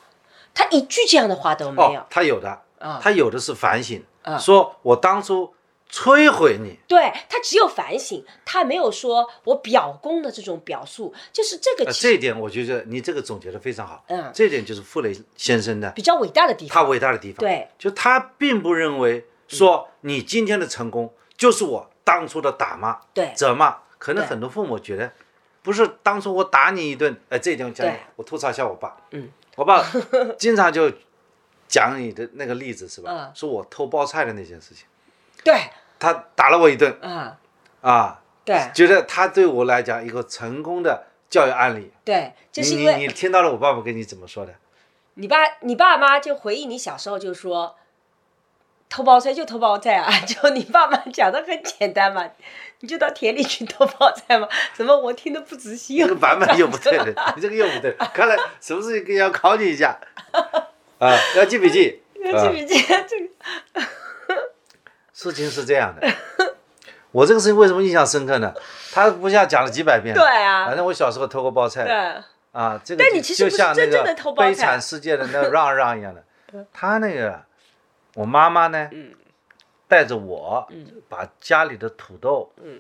[0.56, 2.00] 他一句这样的话都没有。
[2.02, 5.54] 哦，他有的，啊他有的是反省，啊说我当初
[5.92, 14.04] 摧毁你，对他只有反省，他没有说我表功的这种表述，就是这个呃，这一点我觉得你这个总结的非常好。
[14.08, 14.32] 嗯。
[14.34, 16.74] 这一点就是傅雷先生的比较伟大的地方。
[16.76, 16.90] 他。
[16.90, 17.40] 伟大的地方。
[17.40, 23.34] 对，就他并不认为说你今天的成功就是我当初的打骂、对。
[23.36, 23.78] 责骂。
[23.98, 25.12] 可能很多父母觉得，
[25.62, 29.86] 不是当初我打你一顿，哎，这一点我讲我吐槽一下我爸，嗯，我爸
[30.38, 30.90] 经常就
[31.68, 33.12] 讲你的那个例子是吧？
[33.12, 33.32] 嗯。
[33.36, 34.86] 说我偷包菜的那件事情，
[35.44, 37.38] 对，他打了我一顿啊，
[37.82, 41.92] 啊，对觉得他对我来讲一个成功的教育案例。
[42.04, 44.54] 对，就你你是因为你听到了我爸爸跟你怎么说的？
[45.16, 47.76] 你爸你爸妈就回忆你小时候就说，
[48.88, 52.26] 偷包菜就偷包菜啊， 就你爸妈讲的很简单嘛，
[52.80, 56.00] 你就到田里去偷包菜嘛，怎么我听得不仔细？
[56.00, 60.00] 这个版本又不对了，你这个又不对， 看来是不是要考你一下？
[61.00, 62.02] 啊，要记笔记。
[62.20, 63.88] 记笔记这个
[65.22, 66.08] 事情是这样的，
[67.12, 68.54] 我这个事情为什么印象深刻呢？
[68.94, 71.94] 他不像讲了几百遍，对啊反正我小时候偷过包菜，对
[72.54, 76.24] 啊，这个就但你其实就像那个悲惨世界的那个让让一样的，
[76.72, 77.42] 他那个
[78.16, 79.14] 我妈妈呢，嗯
[79.90, 80.66] 带着我
[81.10, 82.80] 把家里的土豆嗯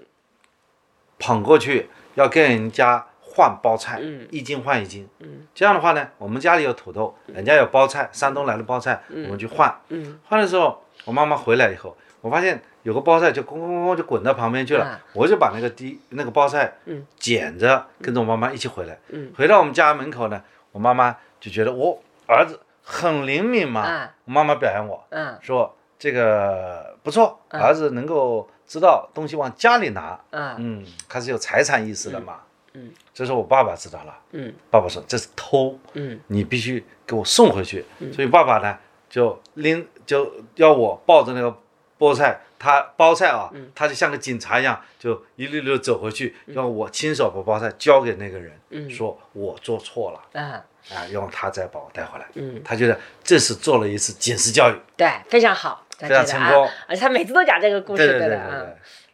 [1.19, 5.09] 捧过去，要跟人家换包菜，嗯一斤换一斤。
[5.19, 9.75] 嗯这样的话呢，我们家里有土豆，人家有包菜，山东来的包菜，我们去换。
[9.89, 14.99] 嗯换的时候，我妈妈回来以后，我发现有个包菜就咣咣咣咣就滚到旁边去了，啊。
[15.13, 17.05] 我就把那个滴那个包菜嗯。
[17.17, 18.97] 捡着，跟着我妈妈一起回来。
[19.09, 19.31] 嗯。
[19.37, 24.15] 回到我们家门口呢，我妈妈就觉得我儿子很灵敏嘛，啊。
[24.25, 25.37] 我妈妈表扬我嗯。
[25.41, 30.55] 说这个不错，儿子能够知道东西往家里拿，嗯。
[30.57, 32.41] 嗯，开始有财产意识的嘛。
[32.73, 32.91] 嗯。
[33.13, 34.53] 这时候我爸爸知道了，嗯。
[34.69, 36.19] 爸爸说这是偷，嗯。
[36.27, 37.85] 你必须给我送回去。
[38.13, 38.77] 所以爸爸呢
[39.09, 41.55] 就拎就要我抱着那个
[41.99, 43.69] 菠菜，他包菜啊，嗯。
[43.75, 48.89] 他就像个警察一样，就一溜溜走回去，让我亲手把包菜交给那个人，嗯。
[48.89, 50.39] 说我做错了。
[50.41, 52.25] 啊，啊，让他再把我带回来。
[52.35, 56.69] 嗯，他觉得这是做了一次警示教育，对，非常好，非非常成功。
[56.87, 58.65] 而且他每次都讲这个故事，对对对对的啊。。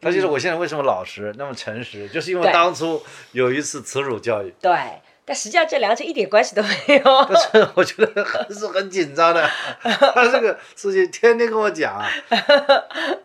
[0.02, 4.72] 他就是我现在为什么老实那么诚实，就是因为当初有一次耻辱教育，对，
[5.28, 7.04] 但实际上这两者一点关系都没有。
[7.28, 9.44] 但是我觉得还是很紧张的。
[9.82, 12.08] 他这个事情天天跟我讲啊，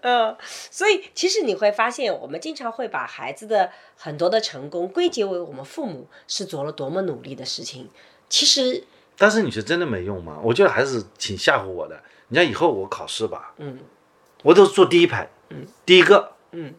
[0.01, 0.35] 嗯，
[0.71, 7.91] 所以其实你会发现，我们经常会把孩子的很多的成功归结为我们父母是做了多么努力的事情。
[8.31, 8.85] 其实，
[9.19, 10.39] 但是你是真的没用吗？
[10.43, 12.01] 我觉得还是挺吓唬我的。
[12.29, 13.79] 你像以后我考试吧，嗯
[14.43, 16.75] 我都坐第一排，嗯，第一个，嗯，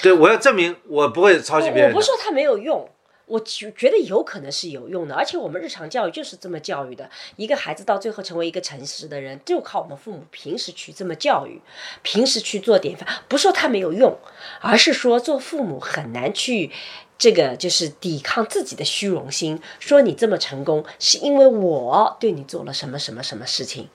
[0.00, 2.06] 对我要证明我不会抄袭别人我我不是。
[2.06, 2.88] 说他没有用。
[3.30, 7.08] 我觉觉得有可能是有用的，而且我们日常教育就是这么教育的。
[7.36, 11.62] 一个孩子到最后成为一个诚实的人，就靠我们父母平时去这么教育，
[12.02, 13.06] 平时去做典范。
[13.28, 14.18] 不说他没有用，
[14.60, 16.72] 而是说做父母很难去
[17.16, 23.88] 这个就是抵抗自己的虚荣心，说你这么成功是因为我对你做了什么什么什么事情。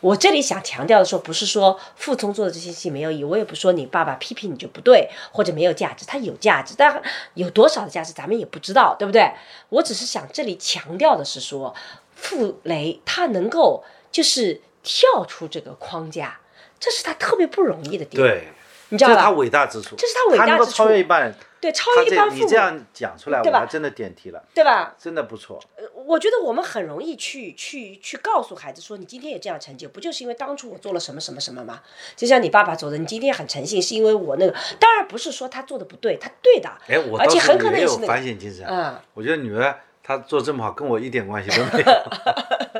[0.00, 7.02] 我这里想强调的说，不是说傅聪做的这些戏没有意义，我也不说你爸爸批评你就不对或者没有价值，他有价值，但
[7.34, 9.32] 有多少的价值咱们也不知道，对不对？
[9.68, 11.74] 我只是想这里强调的是说，
[12.14, 16.40] 傅雷他能够就是跳出这个框架，
[16.78, 18.48] 这是他特别不容易的地方，对，
[18.90, 19.14] 你知道吧？
[19.14, 21.34] 这是他伟大之处，这是他伟大能够之处超越一般人。
[21.60, 24.94] 对，超越一般父母，这你这样讲出来，我还真的点题了，对吧？
[24.98, 25.62] 真的不错。
[26.06, 31.82] 我觉得我们很容易去去去告诉孩子说，你今天有这样成就，不就是因为当初我做了什么什么什么吗？
[32.16, 34.54] 就像你爸爸做的，你今天很诚信，是因为我那个。
[34.78, 38.64] 当然不是说他做的不对，他对的，哎，我而且很可能也是那个反省精神。
[38.66, 42.79] 嗯，我觉得女儿她做这么好，跟我一点关系都没有。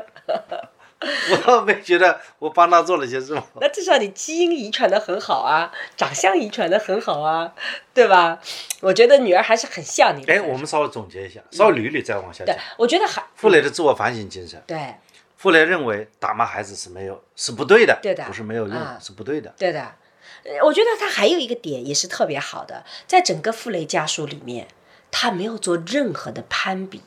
[1.31, 3.43] 我倒没觉得我帮他做了些什么。
[3.59, 7.53] 那至少你基因遗传的很好啊，长相遗传的很好啊，
[7.93, 8.39] 对吧？
[8.81, 10.33] 我觉得女儿还是很像你的。
[10.33, 14.95] 哎，我们稍微总结一下，稍微捋一捋再往下对讲。，我觉得还傅雷的自我反省精神，对
[15.37, 19.53] 傅雷认为打骂孩子是没有是不对的，对的不是没有用，啊是不对的。
[19.57, 19.95] 对的。
[20.43, 24.67] 呃我觉得他还有一个点也是特别好的，在整个傅雷家书里面，
[25.11, 27.01] 他没有做任何的攀比，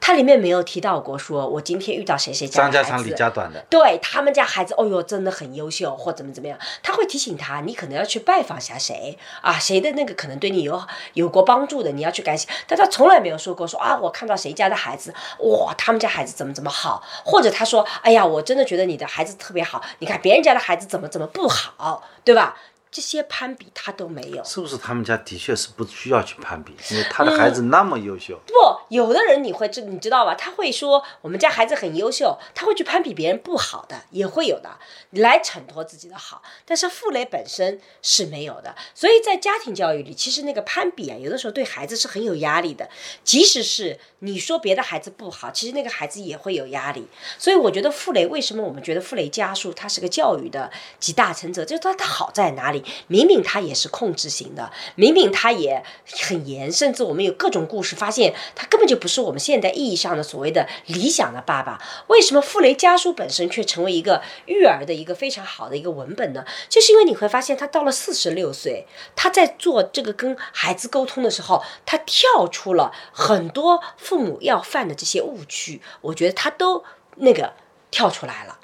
[0.00, 3.12] 他里面没有提到过说我今天遇到谁谁家张家长李。
[3.18, 10.80] 家短的，对他们家孩子，哦哟，真的很优秀，或怎么怎么样，他会提醒他，你可能要去拜访下谁啊，谁的那个可能对你有
[11.14, 12.48] 有过帮助的，你要去感谢。
[12.68, 22.56] 但他从来没有说过说啊，我看到谁家的孩子，哇，他们家孩子怎么怎么好，或者他说，哎呀，我真的觉得你的孩子特别好，你看别人家的孩子怎么怎么不好，对吧？
[22.90, 24.42] 这些攀比他都没有。
[24.44, 28.38] 是不是他们家的确是不需要去攀比，因为他的孩子那么优秀。
[28.46, 28.54] 不，
[28.88, 30.34] 有的人你会知你知道吧？
[30.34, 34.78] 他会说我们家孩子很优秀，他会去攀比别人不好的，也会有的，
[35.10, 36.42] 来衬托自己的好。
[36.64, 42.88] 但是傅雷本身是没有的，所以在家庭教育里，其实那个攀比啊，有的时候对孩子是很有压力的。
[43.22, 47.06] 即使是你说别的孩子不好，其实那个孩子也会有压力。
[47.38, 52.77] 所以我觉得傅雷为什么我们觉得傅雷家书他是个教育的集大成者，就是他他好在哪里？
[53.06, 55.82] 明明他也是控制型的，明明他也
[56.22, 61.80] 很严，甚至我们有各种故事发现他根本就不是我们现代意义上的所谓的理想的爸爸。
[62.08, 66.44] 为什么傅雷家书本身却成为一个育儿的一个非常好的一个文本呢？
[66.68, 76.84] 就是因为你会发现他到了四十六岁，他在做这个跟孩子沟通的时候，他跳出了很多父母要犯的这些误区，我觉得他都
[77.16, 77.54] 那个
[77.90, 78.58] 跳出来了。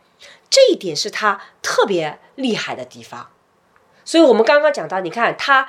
[0.50, 3.30] 这一点是他特别厉害的地方。
[4.05, 5.66] 所以我们刚刚讲到，你看他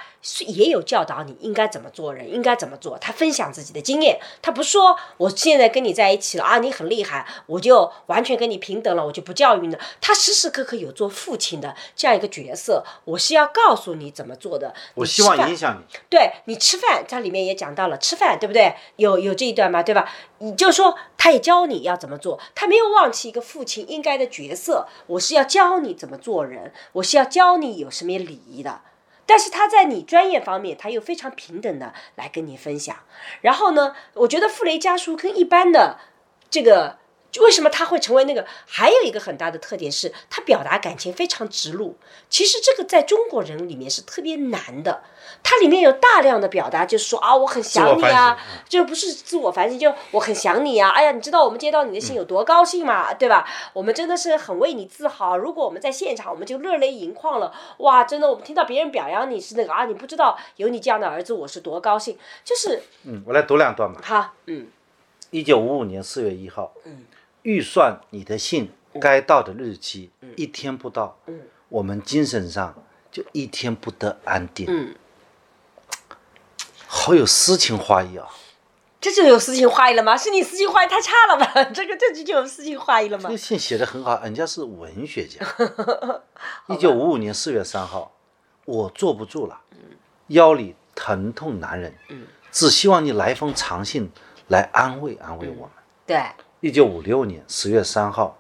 [0.48, 2.98] 也有教导你应该怎么做人，应该怎么做。
[2.98, 9.80] 他分享自己的经验，他不说我现在跟你在一起了啊，你很厉害，我就完全跟你平等了，我就不教育你了。
[10.02, 14.74] 他时时刻刻有做父亲的这样一个角色，我是要告诉你怎么做的。
[14.96, 15.98] 我希望影响你。
[16.10, 18.76] 对你吃饭，它里面也讲到了吃饭，对不对？
[18.96, 20.12] 有有这一段吗，对吧？
[20.40, 24.88] 你就说他也教你要怎么做，他没有忘记一个父亲应该的角色。
[25.08, 28.82] 我是要教你怎么做人，我是要教你有什么礼仪的。
[29.26, 32.96] 但是他在你专业方面，他又非常平等的来跟你分享。
[33.42, 36.00] 然后呢，我觉得傅雷家书跟一般的
[36.50, 36.98] 这个。
[37.42, 38.46] 为什么他会成为那个？
[38.68, 41.98] 还有一个很大的特点是，他表达感情非常直露。
[42.30, 45.04] 其实这个在中国人里面是特别难的。
[45.42, 50.90] 它里面有大量的表达，就是说啊，我很想你啊，就不是自我反省，就我很想你啊。
[50.90, 53.14] 哎呀，你知道我们接到你的信有多高兴吗？
[53.14, 53.48] 对吧？
[53.74, 55.38] 我们真的是很为你自豪。
[55.38, 57.54] 如果我们在现场，我们就热泪盈眶了。
[57.78, 62.18] 哇，真的，我们听到别人表扬你是那个啊，你不知道有你这样的儿子，我是多高兴。
[62.44, 64.00] 就是嗯，我来读两段吧。
[64.04, 64.68] 好，嗯
[65.32, 67.04] 一九五五年四月一号，嗯，
[67.46, 71.20] 预算你的信该到的日期一天不到，
[71.70, 72.74] 我们精神上
[73.12, 74.66] 就一天不得安定。
[74.68, 74.96] 嗯，
[76.88, 78.28] 好有诗情画意啊！
[79.00, 80.18] 这就有诗情画意了吗？
[80.18, 81.64] 是你诗情画意太差了吧？
[81.72, 83.38] 这个这句就有诗情画意了吗这个？
[83.38, 85.46] 信写的很好，人家是文学家。
[86.68, 88.12] 一九五五年四月三号，
[88.66, 89.62] 我坐不住了，
[90.30, 91.94] 腰里疼痛难忍，
[92.52, 94.10] 只希望你来封长信
[94.48, 95.70] 来安慰安慰我们。
[96.08, 96.24] 对，
[96.66, 98.36] 一九五六年十月三号，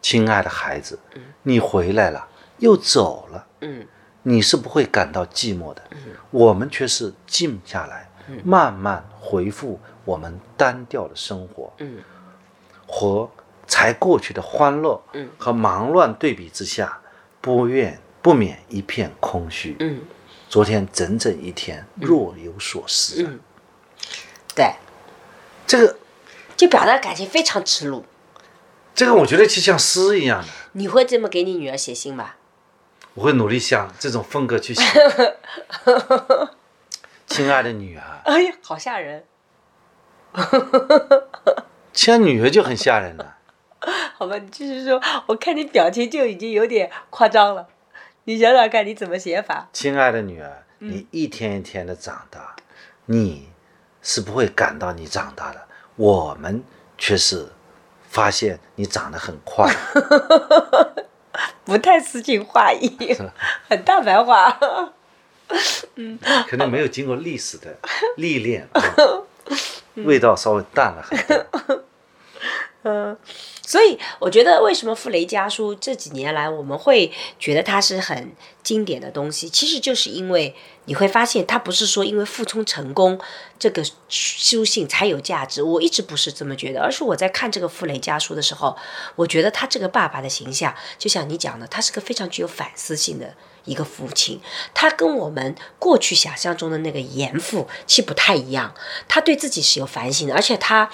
[0.00, 0.96] 亲爱的孩子，
[1.42, 2.24] 你回来了，
[2.58, 3.84] 又走了，嗯
[4.22, 5.82] 你是不会感到寂寞的，
[6.30, 8.08] 我们却是静下来，
[8.44, 11.98] 慢慢回复我们单调的生活，嗯
[12.86, 13.28] 和
[13.66, 15.02] 才过去的欢乐
[15.36, 17.00] 和忙乱对比之下，
[17.40, 19.74] 不愿不免一片空虚。
[19.80, 20.00] 嗯
[20.48, 23.28] 昨天整整一天，若有所思啊。
[23.28, 23.40] 嗯，
[24.54, 24.72] 对，
[25.66, 25.96] 这个
[26.58, 28.04] 就表达感情非常直露。
[28.94, 30.48] 这个，我觉得就像诗一样的。
[30.72, 32.32] 你会这么给你女儿写信吗？
[33.14, 34.82] 我会努力向这种风格去写。
[37.26, 39.24] 亲爱的女儿，哎呀，好吓人！
[41.94, 43.36] 亲爱的女儿就很吓人了。
[44.18, 45.00] 好吧，你继续说。
[45.26, 47.68] 我看你表情就已经有点夸张了。
[48.24, 49.68] 你想想看，你怎么写法？
[49.72, 52.56] 亲爱的女儿，你一天一天的长大，
[53.06, 53.50] 你
[54.02, 55.67] 是不会感到你长大的，
[55.98, 56.62] 我们
[56.96, 57.48] 却是
[58.08, 59.68] 发现你长得很快。
[61.64, 62.96] 不太诗情画意，
[63.68, 64.58] 很大白话。
[66.48, 67.76] 可能没有经过历史的
[68.16, 68.80] 历练，啊
[69.96, 71.84] 味道稍微淡了很多。
[72.88, 73.16] 嗯
[73.66, 78.32] 所以我觉得，为什么傅雷家书这几年来我们会觉得它是很
[78.62, 80.54] 经典的东西，其实就是因为
[80.86, 83.20] 你会发现，它不是说因为傅聪成功
[83.58, 88.74] 这个书信才有价值，我一直不是这么觉得，而是我在看这个傅雷家书的时候，
[89.16, 93.34] 我觉得他这个爸爸的形象，就像你讲的，他是个非常具有反思性的。
[93.64, 94.40] 一个父亲，
[94.72, 98.72] 他跟我们过去想象中的那个严父其实不太一样。
[99.06, 100.88] 他对自己是有反省的，而且他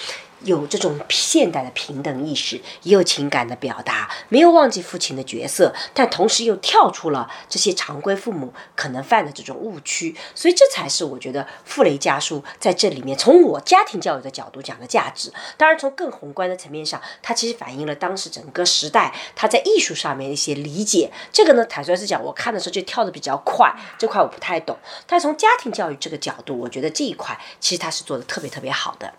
[0.45, 10.15] 有这种现代的平等意识，也有情感的表达，没有忘记父亲的角色，但同时又跳出了这些常规父母可能犯的这种误区。
[10.35, 15.33] 所以这才是我觉得傅雷家书在这里面从我家庭教育的角度讲的价值。
[15.57, 21.11] 当然，从更宏观的层面上，它其实反映了当时整个时代他在艺术上面的一些理解。
[21.33, 24.77] 这个呢，坦率是讲，我看的时候就跳的比较快，这块我不太懂。
[25.07, 29.13] 但从家庭教育这个角度，我觉得这一块其实他是做的特别特别好的。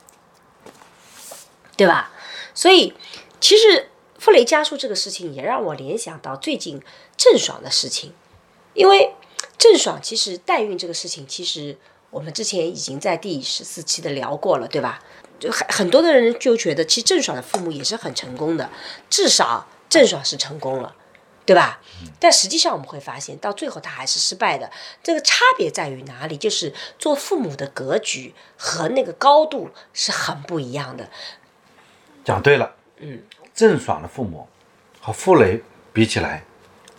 [1.78, 2.11] 对吧？
[2.53, 2.93] 所以
[3.39, 6.82] 其实傅雷家书这个事情也让我联想到最近
[7.17, 8.13] 郑爽的事情，
[8.73, 9.13] 因为
[9.57, 11.78] 郑爽其实代孕这个事情，其实
[12.09, 15.03] 我们之前已经在第十四期的聊过了，对吧？
[15.39, 18.69] 就很很多的人就觉得，其实郑爽的父母也是很成功的，
[19.09, 20.95] 至少郑爽是成功了。
[21.47, 21.80] 对吧？
[22.19, 24.71] 但实际上我们会发现，到最后他还是失败的。
[25.03, 26.38] 这个差别在于哪里？
[26.38, 31.11] 就是做父母的格局和那个高度是很不一样的。
[32.26, 33.21] 讲对了，嗯，
[33.53, 34.45] 郑爽的父母
[34.99, 35.61] 和傅雷
[35.93, 36.43] 比起来，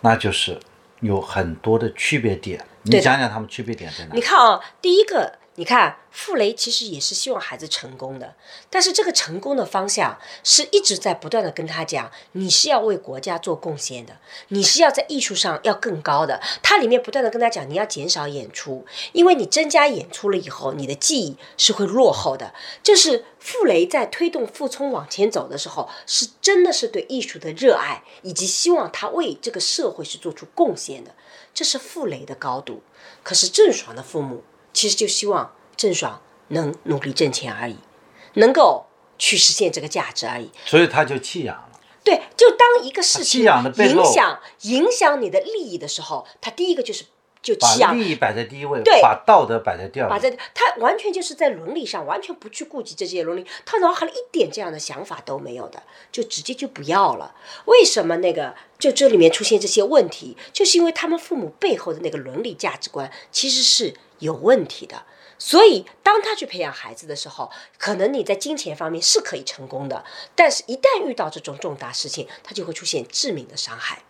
[0.01, 0.57] 那就是
[1.01, 2.59] 有很多的区别点。
[2.83, 4.21] 你讲讲他们区别点在哪你？
[4.21, 8.35] 看啊，第一个，你看傅雷其实也是希望孩子成功的，
[8.69, 14.17] 但是这个成功的方向是一直在不断的跟他讲，你是要为国家做贡献的，
[14.49, 16.39] 你是要在艺术上要更高的。
[16.61, 22.53] 他里面不断的跟他讲，你要减少演出，因为你增加演出了以后，你的技艺是会落后的。
[22.83, 31.15] 这是傅雷在推动傅聪往前走的时候，是真的是对艺术的热爱，以及希望他为这个社会是做出贡献的。
[31.51, 32.83] 这是傅雷的高度。
[33.23, 34.43] 可是郑爽的父母
[34.77, 37.77] 其实就希望郑爽能努力挣钱而已，
[38.35, 38.85] 能够
[39.17, 40.51] 去实现这个价值而已。
[40.67, 41.79] 所以他就弃养了。
[42.03, 47.05] 对，就当一个事情影响影响你的利益的时候，他第一个就是
[47.41, 47.97] 就把弃养。
[47.97, 50.11] 利益摆在第一位，对把道德摆在第二位。
[50.11, 57.33] 把在他完全就是在伦理上完全不去顾及这些伦理，他脑海里一点这样的想法都没有的，就直接就不要了。
[57.65, 65.03] 为什么那个就这里面出现这些问题，就是因为他们父母背后的那个伦理价值观其实是有问题的。
[65.39, 70.03] 所以，当他去培养孩子的时候，可能你在金钱方面是可以成功的，
[70.35, 74.01] 但是一旦遇到这种重大事情，他就会出现致命的伤害。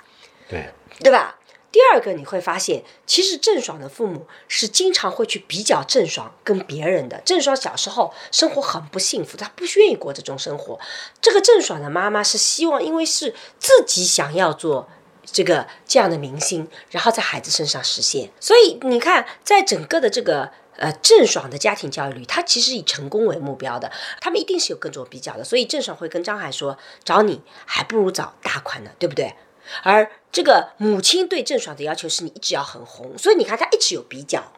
[0.47, 1.38] 对，对吧？
[1.70, 7.22] 第二个你会发现，其实郑爽的父母是经常会去比较郑爽跟别人的。
[7.26, 10.80] 郑爽小时候生活很不幸福，她不愿意过这种生活。
[11.22, 14.89] 这个郑爽的妈妈是希望，因为是自己想要做
[15.30, 18.32] 这个这样的明星，然后在孩子身上实现。
[18.40, 29.34] 所以你看，在整个的这个呃，郑爽的家庭教育里，他其实以成功为目标的，他们一定是有各种比较的，所以郑爽会跟张海说：“找你还不如找大款呢，对不对？”
[29.84, 34.52] 而这个母亲对郑爽的要求是你一直要很红，所以你看他一直有比较，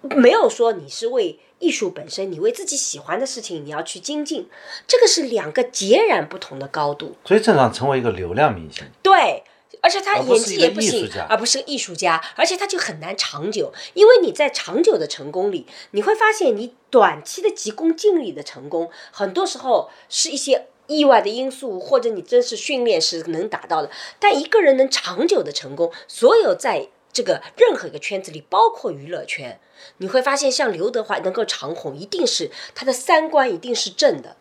[0.00, 4.48] 没有说你是为艺术本身，你为自己喜欢的事情你要去精进，
[4.86, 7.16] 这个是两个截然不同的高度。
[7.24, 9.44] 所以郑爽成为一个流量明星，对，
[9.86, 20.66] 而且他演技也不行而不是个艺术家，而且他就很难长久，因为你在长久的成功里，你会发现你短期的急功近利的成功，很多时候是一些。
[20.88, 29.58] 意外的因素，或者你真是训练是能达到的，但一个人能长久的成功，所有在这个任何一个圈子里，包括娱乐圈，
[29.96, 34.36] 你会发现，像刘德华能够长红，一定是他的三观一定是正的，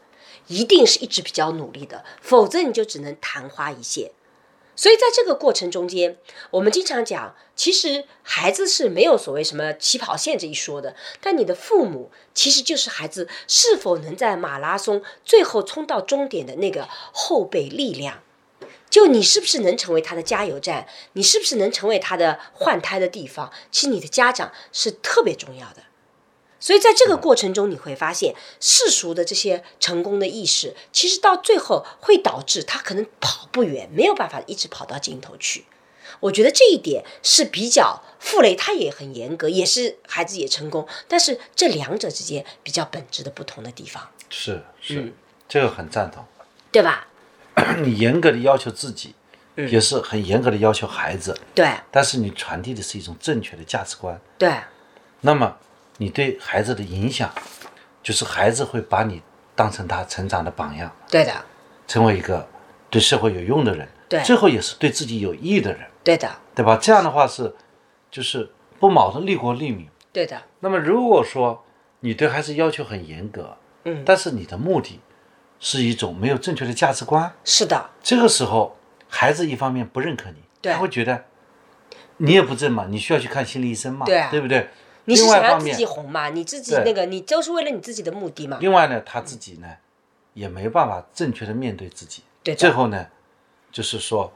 [0.45, 4.11] 一定是一直比较努力的，否则你就只能昙花一现。
[4.75, 6.17] 所以在这个过程中间，
[6.51, 18.21] 我们经常讲，其实孩子是没有所谓什么起跑线这一说的，但你的父母其实就是孩子是否能在马拉松最后冲到终点的那个后备力量。
[18.89, 20.87] 就你是不是能成为他的加油站？
[21.13, 23.51] 你是不是能成为他的换胎的地方？
[23.71, 25.83] 其实你的家长是特别重要的。
[26.65, 35.65] 所以在这个过程中，你会发现世俗的这些成功的意识，其实到最后会导致他可能跑不远，没有办法一直跑到尽头去。
[36.21, 45.13] 我觉得这一点是比较傅雷，他也很严格，也是孩子也成功，但是这两者之间比较本质的不同的地方，是是，嗯
[45.47, 46.25] 这个很赞同。
[46.71, 47.05] 对吧？
[47.85, 49.13] 你严格的要求自己，
[49.55, 54.19] 嗯也是很严格的要求孩子，对但是你传递的是一种正确的价值观。
[54.39, 54.51] 对
[55.21, 55.55] 那么
[55.97, 57.31] 你对孩子的影响，
[58.03, 59.21] 就是孩子会把你
[59.55, 61.33] 当成他成长的榜样，对的，
[61.87, 62.47] 成为一个
[62.89, 66.77] 对社会有用的人，对最后也是对自己有益的人，对的，对吧？
[66.81, 67.55] 这样的话是，
[68.11, 69.87] 就是不矛盾，利国利民。
[70.11, 71.65] 对的，那么如果说
[72.01, 74.99] 你对孩子要求很严格，嗯但是你的目的
[75.59, 78.77] 是一种没有正确的价值观，是的，这个时候
[79.09, 81.25] 孩子一方面不认可你，他会觉得
[82.17, 84.69] 你也不正嘛，你需要去看心理医生嘛，对啊不对？
[85.05, 86.29] 你是想要自己，红嘛？
[86.29, 88.57] 你自己那个，你就是为了你自己的目的嘛？
[88.59, 89.67] 另外呢，他自己呢
[90.33, 93.07] 也没办法正确的面对自己，对最后呢，
[93.71, 94.33] 就是说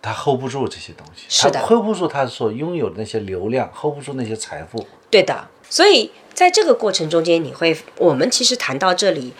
[0.00, 1.60] 他 hold 不住这些东西，是的。
[1.60, 9.34] 他 hold 不住他所拥有的那些流量，hold 不住那些财富，对的，所以在这个过程中间，你会，我们其实谈到这里，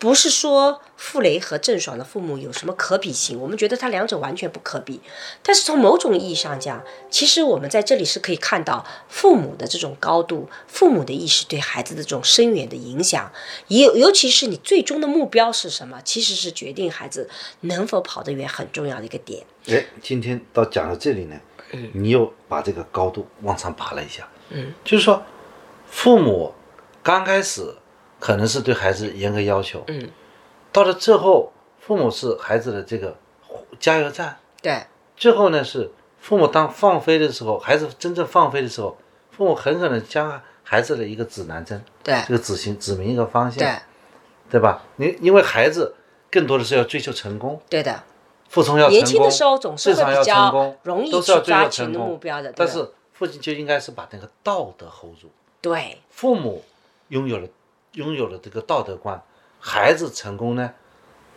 [0.00, 5.02] 不是说傅雷和郑爽的父母有什么可比性，我们觉得他两者完全不可比。
[5.42, 13.30] 但是从某种意义上讲，其实我们在这里是可以看到父母的这种高度，父母的意识对孩子的这种深远的影响，
[13.68, 17.28] 也尤其是你最终的目标是什么，其实是决定孩子
[17.60, 19.44] 能否跑得远很重要的一个点。
[19.68, 21.38] 哎，今天到讲到这里呢，
[21.92, 25.22] 你又把这个高度往上爬了一下，嗯，就是说，
[25.90, 26.54] 父母
[27.02, 27.74] 刚开始
[28.20, 30.08] 可能是对孩子严格要求，嗯，
[30.70, 33.16] 到了最后，父母是孩子的这个
[33.80, 34.84] 加油站，对。
[35.16, 35.90] 最后呢是
[36.20, 38.96] 父母当放飞的时候，孩子真正放飞的时候，
[39.30, 42.22] 父母很可能将孩子的一个指南针，对。
[42.28, 43.80] 这个指行指明一个方向，对。
[44.50, 44.82] 对吧？
[44.96, 45.94] 你因为孩子
[46.28, 48.02] 更多的是要追求成功，对的，
[48.48, 52.08] 服从要成功，年轻的时候总是比较成功，容易去都是要追抓群的求成功。
[52.08, 55.28] 目标的，但是父亲就应该是把那个道德 hold 住，
[55.60, 55.98] 对。
[56.10, 56.64] 父母
[57.08, 57.46] 拥有了
[57.94, 59.22] 拥有了这个道德观，
[59.58, 60.72] 孩子成功呢，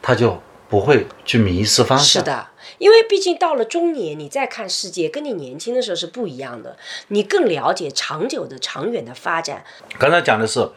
[0.02, 2.22] 他就不会去迷失方向。
[2.22, 6.78] 是，的，因为毕竟到了中年，你再看世界，跟你年轻的时候是不一样的，
[7.08, 9.64] 你更了解长久的、长远的发展。
[9.98, 10.70] 刚才讲的是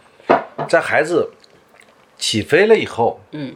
[0.68, 1.31] 在孩子
[2.16, 3.55] 起飞了以后，嗯，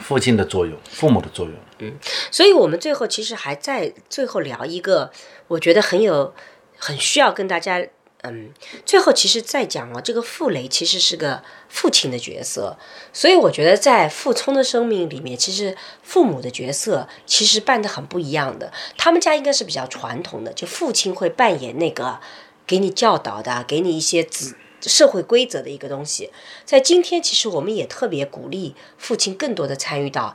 [0.00, 1.54] 父亲的作用，父母的作用。
[1.78, 1.92] 嗯
[2.30, 5.10] 所以我们最后其实还在最后聊一个，
[5.48, 6.34] 我觉得很有、
[6.78, 7.86] 很需要跟大家。
[8.26, 8.48] 嗯，
[8.86, 12.78] 最后其实再讲哦，这个傅雷其实是个父亲的角色，
[13.12, 18.72] 所以我觉得在傅聪的生命里面，其实父母的角色其实扮得很不一样的。
[18.96, 22.18] 他们家应该是比较传统的，就父亲会扮演那个
[22.66, 26.30] 给你教导的，给你一些子社会规则的一个东西。
[26.64, 30.34] 在今天，其实我们也特别鼓励父亲更多的参与到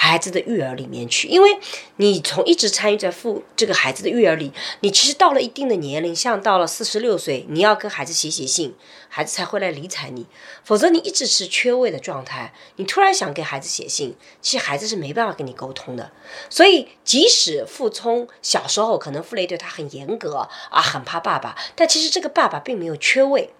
[0.00, 1.58] 孩子的育儿里面去，因为
[1.96, 8.76] 你从一直参与在父这个孩子的育儿里，你其实到了一定的年龄，像到了四十六岁，你要跟孩子写写信，
[9.08, 10.26] 孩子才会来理睬你，
[10.62, 16.12] 否则你一直是缺位的状态，你突然想给孩子写信，其实孩子是没办法跟你沟通的。
[16.48, 23.50] 所以，即使傅聪小时候可能傅雷对他很严格啊，很怕爸爸，但其实这个爸爸并没有缺位。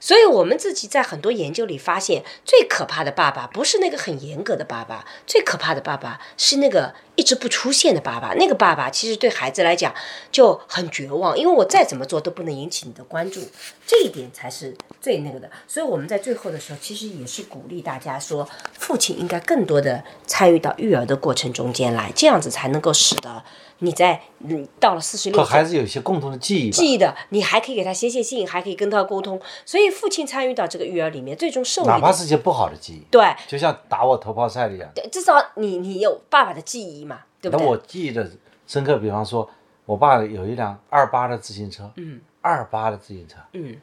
[0.00, 8.34] 所以我们自己在很多研究里发现，最可怕的爸爸不是那个很严格的爸爸，最可怕的爸爸是那个一直不出现的爸爸。
[8.34, 9.92] 那个爸爸其实对孩子来讲
[10.30, 13.40] 就很绝望，因为我再怎么做都不能引起你的关注，
[13.86, 15.50] 这一点才是最那个的。
[15.66, 23.42] 所以我们在最后的时候，其实也是鼓励大家说，父亲应该更多的参与到育儿的过程中间来，这样子才能够使得
[23.80, 26.70] 你在嗯到了四十六和岁孩子有一些共同的记忆。
[26.70, 29.40] 记忆的，你还可以给他写写信，还可以跟他沟通。
[29.64, 34.90] 所以父亲参与到这个育儿里面，最终受益哪怕，是一些不好的记忆，对就像打我头炮赛一样。
[34.94, 37.64] 对，至少你你有爸爸的记忆嘛，对不对？
[37.64, 38.28] 那我记忆的
[38.66, 39.48] 深刻，比方说，
[39.86, 43.76] 我爸有一辆二八的自行车，嗯，二八的自行车，嗯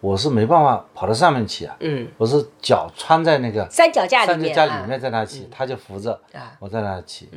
[0.00, 7.28] 我是没办法跑到上面骑啊，嗯，我是脚穿在那个三脚架里三脚架里面在那骑，他就扶着啊我在那骑。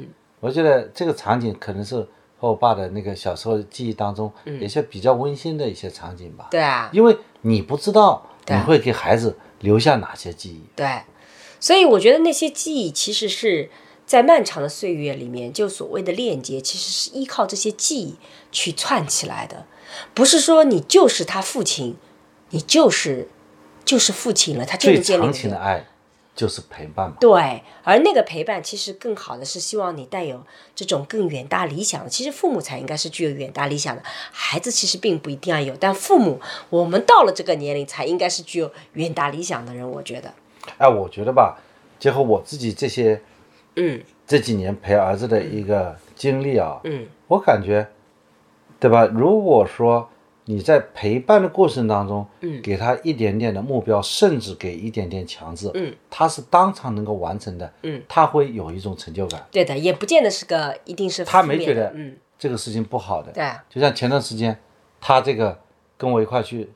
[0.45, 1.95] 我觉得这个场景可能是
[2.37, 4.31] 和我爸的那个小时候记忆当中，
[4.61, 6.49] 有些比较温馨的一些场景吧。
[6.51, 10.61] 对啊，因为你不知道你会给孩子留下哪些记忆。
[10.75, 11.01] 对，
[11.59, 13.71] 所以我觉得那些记忆其实是
[14.05, 18.15] 在漫长的岁月里面，就所谓的链接，其实是依靠这些记忆
[18.51, 19.65] 去串起来的，
[20.13, 21.95] 不是说你就是他父亲，
[22.51, 23.29] 你就是
[23.83, 25.87] 就是父亲了，他就最能建立长那个情的爱
[26.35, 27.15] 就是陪伴嘛。
[27.19, 30.43] 对，而那个陪伴其实更好的是希望你带有
[30.75, 32.09] 这种更远大理想的。
[32.09, 39.89] 其实父母才应该是具有远大理想的，孩子其实并不一定要有，但父母我们到了这个年龄才应该是具有远大理想的人。
[39.89, 40.33] 我觉得，
[40.77, 41.57] 哎，我觉得吧，
[41.97, 43.21] 结合我自己这些
[43.77, 47.87] 嗯这几年陪儿子的一个经历啊，嗯，我感觉，
[48.79, 49.05] 对吧？
[49.05, 50.09] 如果说
[50.45, 52.61] 你在陪伴的过程当中，嗯。
[52.61, 63.31] 给他一点点的目标，甚至给一点点强制，嗯，他是当场能够完成的，嗯，他会有一种成就感，对的，也不见得是个一定是他没觉得嗯，这个事情不好的。
[63.31, 63.63] 对，啊。
[63.69, 64.57] 就像前段时间，
[65.01, 65.59] 他这个
[65.97, 66.69] 跟我一块去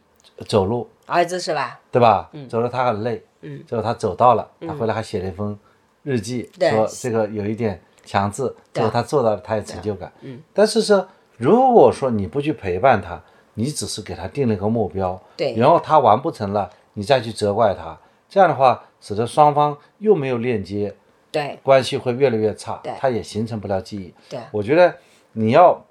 [0.48, 1.80] 走路，儿子是吧？
[1.92, 2.30] 对吧？
[2.50, 5.58] 走了他很累，嗯，最后他走到了，他回来还写了一封
[6.04, 6.72] 日记，对。
[6.72, 10.12] 说这个有一点强制，最后他做到了，他有成就感。
[10.22, 11.08] 嗯，但是说，
[11.38, 13.22] 如果说你不去陪伴他，
[13.60, 18.00] 你只是给他定了一个目标，对然后他完不成了，你再去责怪他，
[18.30, 20.96] 这样的话，使得双方又没有链接，
[21.30, 24.14] 对关系会越来越差对，他也形成不了记忆。
[24.30, 24.96] 对我觉得
[25.34, 25.86] 你要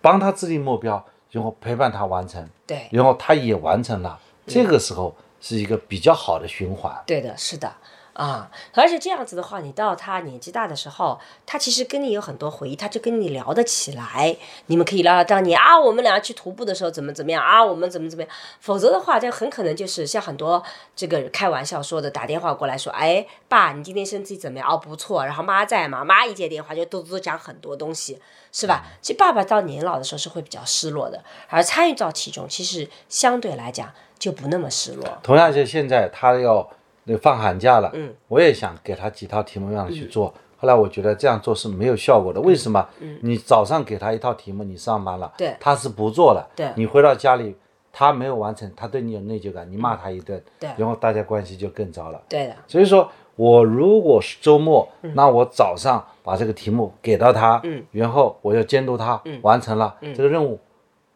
[0.00, 6.96] 帮他制定目标，然后陪伴他完成，对然后他也完成了，这个时候是一个比较好的循环。
[7.04, 7.72] 对的，是的。
[8.14, 14.36] 啊，而且这样子的话，你到他年纪大的时候，他其实跟你有很多回忆，他就跟你聊得起来。
[14.66, 18.30] 你们可以聊聊当年啊，我们俩去徒步的时候怎么怎么样啊，我们怎么怎么样。
[18.60, 20.62] 否则的话，这很可能就是像很多
[20.94, 24.68] 这个开玩笑说的，打电话过来说，哎，爸，你今天身体怎么样？
[24.68, 25.24] 哦，不错。
[25.24, 26.04] 然后妈在吗？
[26.04, 28.20] 妈一接电话就嘟嘟讲很多东西，
[28.52, 28.84] 是吧？
[29.00, 35.18] 其实爸爸到年老的时候是会比较失落的，而参与到其中，其实相对来讲就不那么失落。
[35.22, 36.68] 同样，就现在他要
[37.04, 40.32] 那放寒假了，嗯，我也想给他几套题目让他去做。
[40.56, 42.86] 后来我觉得这样做是没有效果的，为什么？
[43.22, 45.56] 你早上给他一套题目，你上班了，嗯对。
[45.58, 46.70] 他是不做了，对。
[46.76, 47.56] 你回到家里
[47.92, 50.70] 他没有完成，他对你有内疚感，你骂他一顿，对。
[50.76, 52.22] 然后大家关系就更糟了。
[52.28, 60.60] 对的，所以说我如果是周末，那我早上把这个题目给到他，嗯，然后我要监督他，完成了、这个任务，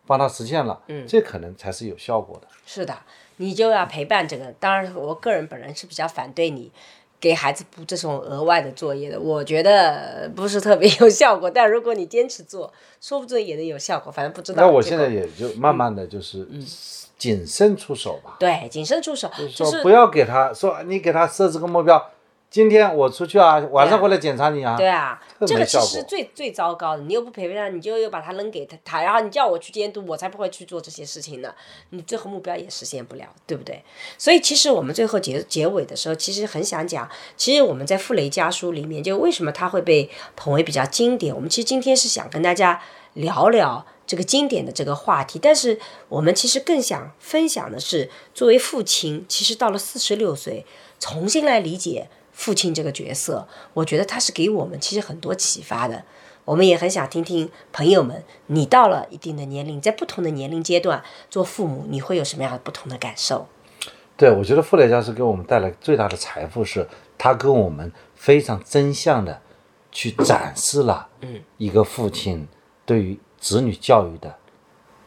[0.08, 2.48] 帮他实现了，嗯，这可能才是有效果的。
[2.64, 2.92] 是的，
[3.36, 4.52] 你就要陪伴这个。
[4.60, 6.70] 当然，我个人本人是比较反对你
[7.18, 11.50] 给孩子布这种额外的作业的，我觉得不是特别有效果。
[11.50, 14.12] 但如果你坚持做，说不准也能有效果。
[14.12, 14.62] 反正不知道。
[14.62, 16.46] 那我现在也就慢慢的就是
[17.18, 22.10] 谨慎出手吧，对谨慎出手，就说是不要给他说你给他设置个目标，
[22.48, 31.54] 今天我出去啊，晚上回来检查你啊，对啊，这个其实最最糟糕的，你又不陪陪他，你就又把他扔给他，他然后你叫我去监督，我才不会去做这些事情呢。
[31.90, 33.82] 你最后目标也实现不了，对不对？
[34.16, 41.34] 所以其实我们最后结结尾的时候，其实很想讲，其实我们在傅雷家书里面，就为什么他会被捧为比较经典？
[41.34, 42.80] 我们其实今天是想跟大家
[43.14, 43.84] 聊聊。
[44.06, 50.64] 这个经典的这个话题，但是我们其实更想分享的是，作为父亲，其实到了四十六岁，
[51.00, 56.04] 重新来理解父亲这个角色，我觉得他是给我们其实很多启发的。
[56.44, 63.48] 我们也很想听听朋友们，你到了一定的年龄，在不同的年龄阶段做父母，你会有什么样的不同的感受？
[64.16, 66.86] 对，我觉得傅雷家是给我们带来最大的财富是，
[67.18, 69.40] 他跟我们非常真相的
[69.90, 72.46] 去展示了，嗯，一个父亲
[72.84, 74.32] 对于子女教育的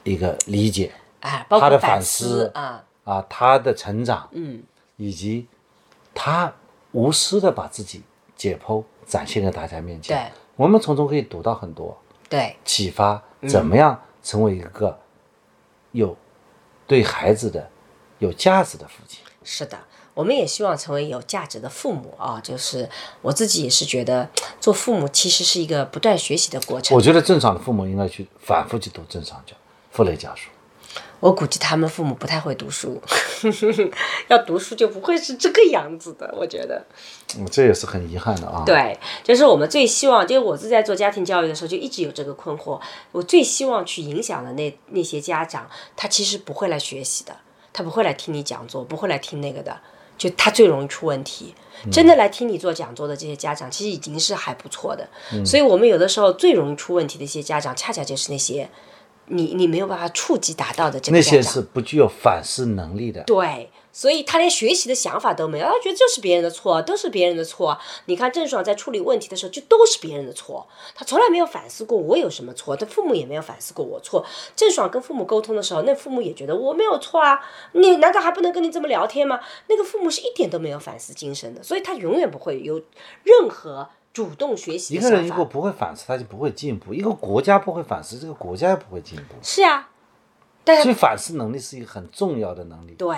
[0.04, 4.62] 一个理解哎，包括他的反思思啊，啊，他的成长，嗯，
[4.98, 5.48] 以及
[6.14, 6.54] 他
[6.92, 8.02] 无私的把自己
[8.36, 10.18] 解剖展现在大家面前。
[10.18, 15.00] 对我们从中可以读到很多对启发，怎么样成为一个
[15.92, 16.16] 有
[16.86, 17.70] 对孩子的
[18.18, 19.22] 有价值的父亲。
[19.44, 19.80] 是的，
[20.14, 22.42] 我们也希望成为有价值的父母啊。
[22.42, 22.90] 就是
[23.22, 24.30] 我自己也是觉得，
[24.60, 26.96] 做父母其实是一个不断学习的过程。
[26.96, 29.56] 我觉得正常的父母应该去反复去读正常教
[29.92, 30.50] 傅雷家书。
[31.20, 33.02] 我估计他们父母不太会读书，
[34.30, 36.34] 要读书就不会是这个样子的。
[36.38, 36.82] 我觉得，
[37.38, 38.64] 嗯，这也是很遗憾的啊。
[38.66, 42.80] 对，就是我们最希望，就是我是在做家庭教育的时候就一直有这个困惑。
[43.12, 47.36] 我最希望去影响的那那些家长，他其实不会来学习的，
[47.74, 49.78] 他不会来听你讲座，不会来听那个的，
[50.18, 51.54] 就他最容易出问题。
[51.92, 55.06] 真的来听你做讲座的这些家长，其实已经是还不错的。
[55.46, 58.70] 所以我们有的时候最容易出问题的一些家长，恰恰就是那些。
[59.30, 63.24] 你你没有办法触及达到的这个那些是不具有反思能力的。
[63.24, 67.78] 对，所以他连学习的想法都没有，他觉得就是别人的错，都是别人的错。
[68.06, 74.26] 你看郑爽在处理问题的时候，就都是别人的错，他从来没有反思过我有什么错，他父母也没有反思过我错。
[74.56, 77.40] 郑爽跟父母沟通的时候，那父母也觉得我没有错啊，
[77.74, 79.40] 你难道还不能跟你这么聊天吗？
[79.68, 82.82] 那个父母是一点都没有反思精神的，所以他永远不会有
[83.24, 83.90] 任何。
[84.12, 89.36] 主动学习，一个人如果不会反思，他就不会进步；一个国家不会反思，这个国家也不会进步。
[89.42, 89.90] 是啊，
[90.64, 92.94] 但所以反思能力是一个很重要的能力。
[92.94, 93.16] 对，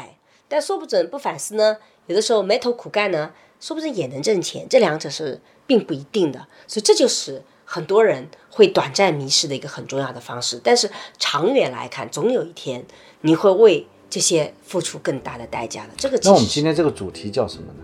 [0.47, 1.77] 但说不准不反思呢，
[2.07, 4.67] 有的时候埋头苦干呢，说不准也能挣钱。
[4.69, 10.59] 这两者是并不一定的，所以这就是很多人会短暂迷失的一个很重要的方式。
[10.63, 12.85] 但是长远来看，总有一天
[13.21, 15.93] 你会为这些付出更大的代价的。
[15.95, 17.79] 这个那我们今天这个主题叫什么呢？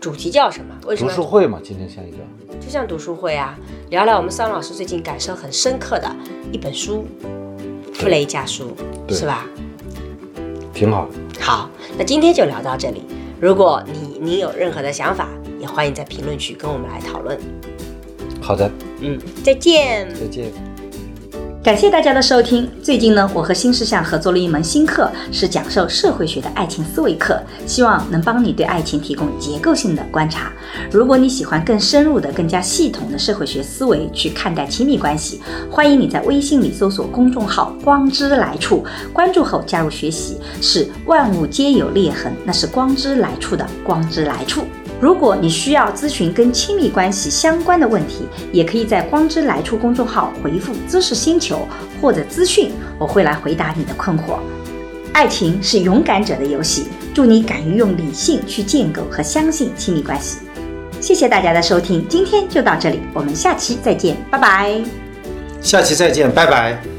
[0.00, 0.74] 主题叫什么？
[0.86, 1.10] 为什么？
[1.10, 2.18] 读书会嘛，今天像一个，
[2.60, 3.58] 就像读书会啊，
[3.90, 6.08] 聊聊我们桑老师最近感受很深刻的
[6.52, 7.04] 一本书，
[7.94, 8.72] 《傅雷家书》，
[9.14, 9.44] 是吧？
[10.72, 11.40] 挺好的。
[11.40, 11.68] 好，
[11.98, 13.02] 那今天就聊到这里。
[13.40, 15.28] 如果你你有任何的想法，
[15.58, 17.36] 也欢迎在评论区跟我们来讨论。
[18.40, 18.70] 好的，
[19.00, 20.08] 嗯，再见。
[20.14, 20.52] 再见。
[21.60, 22.70] 感谢大家的收听。
[22.82, 30.52] 最近呢，我和新事项合作了一门新课，是讲授社会学的爱情思维课，希望能帮你对爱情提供结构性的观察。
[30.90, 40.38] 如果你喜欢更深入的、更加系统的社会学思维去看待亲密关系，欢迎你在微信里搜索公众号“光之来处”，关注后加入学习。
[40.62, 44.62] 是万物皆有裂痕，那是光之来处的光之来处。
[45.00, 51.66] 如果你需要咨询跟亲密关系相关的问题，也可以在“光之来处”公众号回复“知识星球”
[52.02, 54.40] 或者“资讯”，我会来回答你的困惑。
[55.12, 60.38] 爱情是勇敢者的游戏，祝你敢于用理性去建构和相信亲密关系。
[61.00, 64.80] 谢谢大家的收听，今天就到这里，我们下期再见，拜拜。
[65.60, 66.97] 下期再见，拜拜。